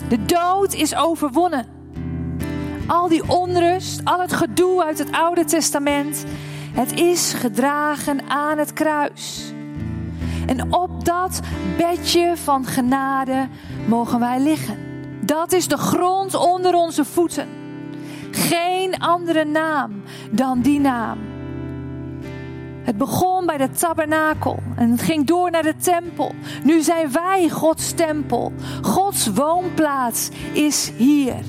De 0.10 0.26
dood 0.26 0.74
is 0.74 0.96
overwonnen. 0.96 1.68
Al 2.88 3.08
die 3.08 3.30
onrust, 3.30 4.02
al 4.04 4.22
het 4.22 4.34
gedoe 4.34 4.84
uit 4.84 4.98
het 4.98 5.12
Oude 5.12 5.46
Testament. 5.46 6.26
Het 6.72 7.00
is 7.00 7.34
gedragen 7.34 8.30
aan 8.30 8.58
het 8.58 8.74
kruis. 8.74 9.54
En 10.48 10.74
op 10.74 11.06
dat 11.06 11.40
bedje 11.78 12.34
van 12.38 12.66
genade 12.66 13.48
mogen 13.88 14.20
wij 14.20 14.40
liggen. 14.40 14.91
Dat 15.22 15.54
is 15.54 15.68
de 15.68 15.78
grond 15.78 16.36
onder 16.36 16.74
onze 16.74 17.06
voeten. 17.06 17.48
Geen 18.32 19.00
andere 19.00 19.46
naam 19.46 20.02
dan 20.32 20.62
die 20.62 20.80
naam. 20.80 21.18
Het 22.84 22.98
begon 22.98 23.46
bij 23.46 23.58
de 23.58 23.70
tabernakel 23.70 24.60
en 24.76 24.92
het 24.92 25.02
ging 25.02 25.26
door 25.28 25.52
naar 25.52 25.64
de 25.64 25.76
tempel. 25.76 26.32
Nu 26.64 26.82
zijn 26.82 27.12
wij 27.12 27.50
Gods 27.50 27.92
tempel. 27.92 28.54
Gods 28.82 29.28
woonplaats 29.28 30.30
is 30.54 30.92
hier. 30.98 31.44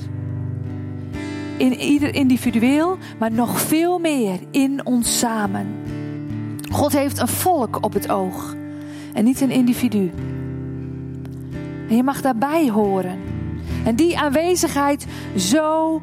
In 1.57 1.73
ieder 1.73 2.15
individueel, 2.15 2.97
maar 3.19 3.31
nog 3.31 3.59
veel 3.59 3.99
meer 3.99 4.39
in 4.51 4.85
ons 4.85 5.19
samen. 5.19 5.67
God 6.71 6.91
heeft 6.91 7.19
een 7.19 7.27
volk 7.27 7.77
op 7.81 7.93
het 7.93 8.09
oog 8.09 8.55
en 9.13 9.23
niet 9.23 9.41
een 9.41 9.51
individu. 9.51 10.11
En 11.89 11.95
je 11.95 12.03
mag 12.03 12.21
daarbij 12.21 12.69
horen. 12.69 13.32
En 13.85 13.95
die 13.95 14.17
aanwezigheid 14.17 15.05
zo 15.37 16.01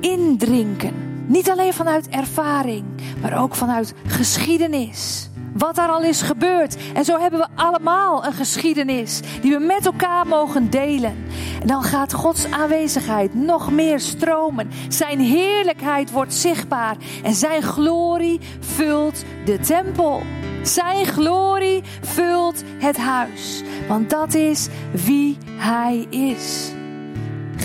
indrinken. 0.00 1.06
Niet 1.26 1.50
alleen 1.50 1.72
vanuit 1.72 2.08
ervaring, 2.08 2.84
maar 3.20 3.42
ook 3.42 3.54
vanuit 3.54 3.94
geschiedenis. 4.06 5.30
Wat 5.52 5.74
daar 5.74 5.88
al 5.88 6.02
is 6.02 6.22
gebeurd. 6.22 6.76
En 6.94 7.04
zo 7.04 7.18
hebben 7.18 7.40
we 7.40 7.46
allemaal 7.54 8.24
een 8.24 8.32
geschiedenis 8.32 9.20
die 9.40 9.52
we 9.52 9.64
met 9.64 9.86
elkaar 9.86 10.26
mogen 10.26 10.70
delen. 10.70 11.16
En 11.60 11.66
dan 11.66 11.82
gaat 11.82 12.12
Gods 12.12 12.50
aanwezigheid 12.50 13.34
nog 13.34 13.70
meer 13.70 14.00
stromen. 14.00 14.70
Zijn 14.88 15.20
heerlijkheid 15.20 16.10
wordt 16.10 16.34
zichtbaar 16.34 16.96
en 17.22 17.34
zijn 17.34 17.62
glorie 17.62 18.40
vult 18.60 19.24
de 19.44 19.58
tempel. 19.58 20.22
Zijn 20.62 21.06
glorie 21.06 21.82
vult 22.00 22.62
het 22.78 22.96
huis. 22.96 23.62
Want 23.88 24.10
dat 24.10 24.34
is 24.34 24.68
wie 24.92 25.38
hij 25.58 26.06
is 26.10 26.74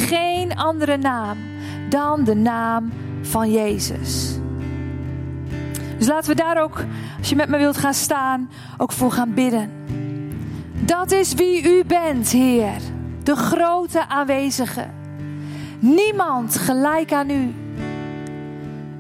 geen 0.08 0.56
andere 0.56 0.98
naam 0.98 1.38
dan 1.90 2.24
de 2.24 2.36
naam 2.36 2.92
van 3.22 3.52
Jezus. 3.52 4.36
Dus 5.98 6.08
laten 6.08 6.30
we 6.30 6.36
daar 6.36 6.64
ook, 6.64 6.84
als 7.18 7.30
je 7.30 7.36
met 7.36 7.50
me 7.50 7.58
wilt 7.58 7.78
gaan 7.78 7.94
staan, 7.94 8.50
ook 8.78 8.92
voor 8.92 9.12
gaan 9.12 9.34
bidden. 9.34 9.70
Dat 10.74 11.12
is 11.12 11.34
wie 11.34 11.64
u 11.64 11.86
bent, 11.86 12.30
Heer, 12.30 12.82
de 13.24 13.36
grote 13.36 14.08
aanwezige. 14.08 14.88
Niemand 15.80 16.58
gelijk 16.58 17.14
aan 17.14 17.30
u. 17.30 17.54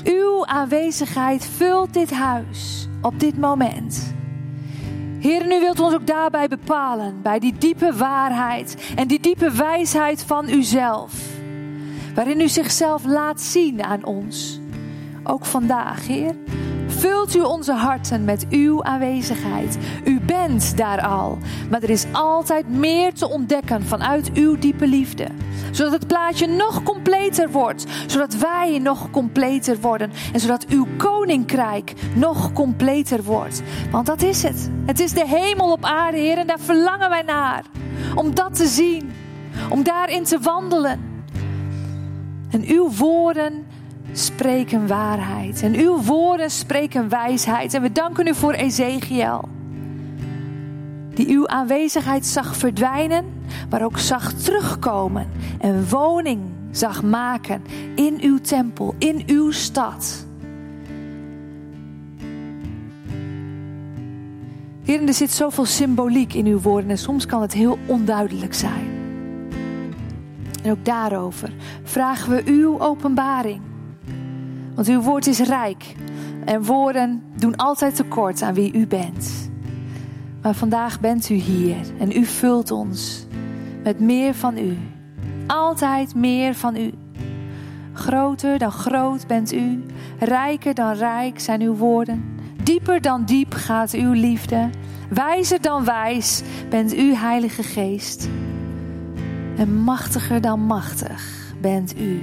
Uw 0.03 0.45
aanwezigheid 0.45 1.45
vult 1.45 1.93
dit 1.93 2.11
huis 2.11 2.87
op 3.01 3.19
dit 3.19 3.39
moment. 3.39 4.13
Heer, 5.21 5.45
u 5.45 5.59
wilt 5.59 5.79
ons 5.79 5.93
ook 5.93 6.07
daarbij 6.07 6.47
bepalen, 6.47 7.21
bij 7.21 7.39
die 7.39 7.53
diepe 7.57 7.93
waarheid 7.95 8.93
en 8.95 9.07
die 9.07 9.19
diepe 9.19 9.51
wijsheid 9.51 10.23
van 10.23 10.49
uzelf. 10.49 11.13
Waarin 12.15 12.41
u 12.41 12.47
zichzelf 12.47 13.05
laat 13.05 13.41
zien 13.41 13.83
aan 13.83 14.05
ons. 14.05 14.59
Ook 15.23 15.45
vandaag, 15.45 16.07
Heer. 16.07 16.35
Vult 16.87 17.35
u 17.35 17.41
onze 17.41 17.73
harten 17.73 18.25
met 18.25 18.45
uw 18.49 18.83
aanwezigheid. 18.83 19.77
U 20.05 20.19
bent 20.19 20.30
daar 20.59 21.01
al. 21.01 21.37
Maar 21.69 21.83
er 21.83 21.89
is 21.89 22.05
altijd 22.11 22.69
meer 22.69 23.13
te 23.13 23.29
ontdekken 23.29 23.83
vanuit 23.83 24.31
uw 24.33 24.57
diepe 24.57 24.87
liefde. 24.87 25.27
Zodat 25.71 25.91
het 25.91 26.07
plaatje 26.07 26.47
nog 26.47 26.83
completer 26.83 27.51
wordt. 27.51 27.85
Zodat 28.07 28.35
wij 28.35 28.79
nog 28.79 29.09
completer 29.09 29.79
worden. 29.79 30.11
En 30.33 30.39
zodat 30.39 30.65
uw 30.67 30.87
koninkrijk 30.97 31.93
nog 32.15 32.53
completer 32.53 33.23
wordt. 33.23 33.61
Want 33.91 34.05
dat 34.05 34.21
is 34.21 34.43
het. 34.43 34.69
Het 34.85 34.99
is 34.99 35.13
de 35.13 35.27
hemel 35.27 35.71
op 35.71 35.85
aarde, 35.85 36.17
Heer. 36.17 36.37
En 36.37 36.47
daar 36.47 36.59
verlangen 36.59 37.09
wij 37.09 37.21
naar. 37.21 37.63
Om 38.15 38.35
dat 38.35 38.55
te 38.55 38.67
zien. 38.67 39.11
Om 39.69 39.83
daarin 39.83 40.23
te 40.23 40.39
wandelen. 40.39 41.23
En 42.49 42.63
uw 42.65 42.91
woorden 42.91 43.65
spreken 44.11 44.87
waarheid. 44.87 45.61
En 45.61 45.75
uw 45.75 46.01
woorden 46.01 46.49
spreken 46.49 47.09
wijsheid. 47.09 47.73
En 47.73 47.81
we 47.81 47.91
danken 47.91 48.27
u 48.27 48.35
voor 48.35 48.53
Ezekiel. 48.53 49.49
Die 51.21 51.35
uw 51.35 51.47
aanwezigheid 51.47 52.25
zag 52.25 52.55
verdwijnen, 52.55 53.25
maar 53.69 53.83
ook 53.83 53.97
zag 53.97 54.33
terugkomen. 54.33 55.27
En 55.59 55.89
woning 55.89 56.41
zag 56.71 57.03
maken 57.03 57.61
in 57.95 58.17
uw 58.21 58.39
tempel, 58.39 58.95
in 58.97 59.23
uw 59.27 59.51
stad. 59.51 60.25
Heer, 64.83 65.07
er 65.07 65.13
zit 65.13 65.31
zoveel 65.31 65.65
symboliek 65.65 66.33
in 66.33 66.45
uw 66.45 66.59
woorden 66.59 66.89
en 66.89 66.97
soms 66.97 67.25
kan 67.25 67.41
het 67.41 67.53
heel 67.53 67.77
onduidelijk 67.85 68.53
zijn. 68.53 68.87
En 70.63 70.71
ook 70.71 70.85
daarover 70.85 71.53
vragen 71.83 72.35
we 72.35 72.41
uw 72.45 72.79
openbaring. 72.79 73.61
Want 74.75 74.87
uw 74.87 75.01
woord 75.01 75.27
is 75.27 75.39
rijk 75.39 75.95
en 76.45 76.63
woorden 76.63 77.23
doen 77.35 77.55
altijd 77.55 77.95
tekort 77.95 78.41
aan 78.41 78.53
wie 78.53 78.73
u 78.73 78.87
bent. 78.87 79.40
Maar 80.41 80.53
vandaag 80.53 80.99
bent 80.99 81.29
u 81.29 81.33
hier 81.33 81.77
en 81.99 82.11
u 82.11 82.25
vult 82.25 82.71
ons 82.71 83.27
met 83.83 83.99
meer 83.99 84.33
van 84.33 84.57
u. 84.57 84.77
Altijd 85.47 86.15
meer 86.15 86.55
van 86.55 86.75
u. 86.75 86.91
Groter 87.93 88.57
dan 88.57 88.71
groot 88.71 89.27
bent 89.27 89.53
u, 89.53 89.83
rijker 90.19 90.73
dan 90.73 90.93
rijk 90.93 91.39
zijn 91.39 91.61
uw 91.61 91.75
woorden. 91.75 92.39
Dieper 92.63 93.01
dan 93.01 93.25
diep 93.25 93.53
gaat 93.53 93.93
uw 93.93 94.11
liefde. 94.11 94.69
Wijzer 95.09 95.61
dan 95.61 95.85
wijs 95.85 96.41
bent 96.69 96.95
u, 96.95 97.13
Heilige 97.13 97.63
Geest. 97.63 98.29
En 99.57 99.75
machtiger 99.75 100.41
dan 100.41 100.59
machtig 100.59 101.53
bent 101.61 101.99
u. 101.99 102.19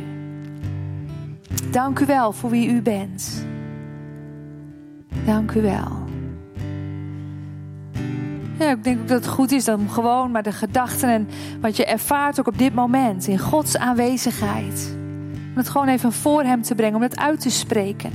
Dank 1.70 1.98
u 1.98 2.07
wel 2.07 2.33
voor 2.33 2.50
wie 2.50 2.68
u 2.68 2.83
bent. 2.83 3.46
Dank 5.24 5.52
u 5.52 5.62
wel. 5.62 6.07
Ja, 8.58 8.70
ik 8.70 8.84
denk 8.84 9.00
ook 9.00 9.08
dat 9.08 9.24
het 9.24 9.32
goed 9.34 9.52
is 9.52 9.68
om 9.68 9.88
gewoon 9.88 10.30
maar 10.30 10.42
de 10.42 10.52
gedachten 10.52 11.08
en 11.08 11.28
wat 11.60 11.76
je 11.76 11.84
ervaart 11.84 12.40
ook 12.40 12.46
op 12.46 12.58
dit 12.58 12.74
moment 12.74 13.26
in 13.26 13.38
Gods 13.38 13.76
aanwezigheid. 13.76 14.96
Om 15.50 15.56
het 15.56 15.68
gewoon 15.68 15.88
even 15.88 16.12
voor 16.12 16.42
Hem 16.42 16.62
te 16.62 16.74
brengen, 16.74 16.96
om 16.96 17.02
het 17.02 17.18
uit 17.18 17.40
te 17.40 17.50
spreken. 17.50 18.12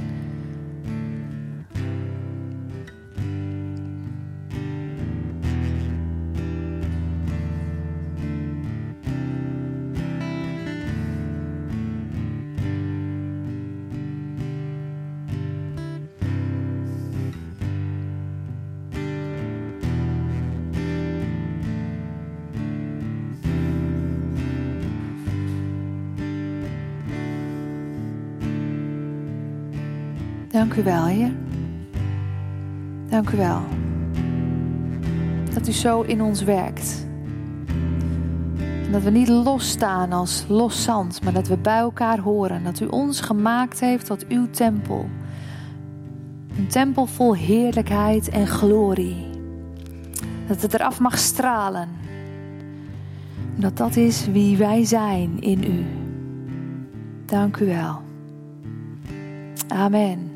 Dank 30.54 30.76
u 30.76 30.84
wel, 30.84 31.06
Heer. 31.06 31.32
Dank 33.10 33.30
u 33.30 33.38
wel. 33.38 33.62
Dat 35.54 35.68
u 35.68 35.72
zo 35.72 36.02
in 36.02 36.22
ons 36.22 36.44
werkt. 36.44 37.08
Dat 38.92 39.02
we 39.02 39.10
niet 39.10 39.28
losstaan 39.28 40.12
als 40.12 40.46
los 40.48 40.84
zand, 40.84 41.24
maar 41.24 41.34
dat 41.34 41.48
we 41.48 41.58
bij 41.58 41.78
elkaar 41.78 42.20
horen. 42.20 42.64
Dat 42.64 42.80
u 42.80 42.86
ons 42.86 43.22
gemaakt 43.22 43.80
heeft 43.80 44.06
tot 44.06 44.28
uw 44.28 44.50
tempel. 44.50 45.10
Een 46.58 46.68
tempel 46.68 47.06
vol 47.06 47.36
heerlijkheid 47.36 48.30
en 48.30 48.48
glorie. 48.48 49.30
Dat 50.48 50.62
het 50.62 50.74
eraf 50.74 51.00
mag 51.00 51.18
stralen. 51.18 51.90
Dat 53.56 53.78
dat 53.78 53.96
is 53.96 54.28
wie 54.28 54.58
wij 54.58 54.86
zijn 54.86 55.42
in 55.42 55.64
u. 55.64 55.86
Dank 57.26 57.58
u 57.58 57.66
wel. 57.66 58.02
Amen. 59.68 60.33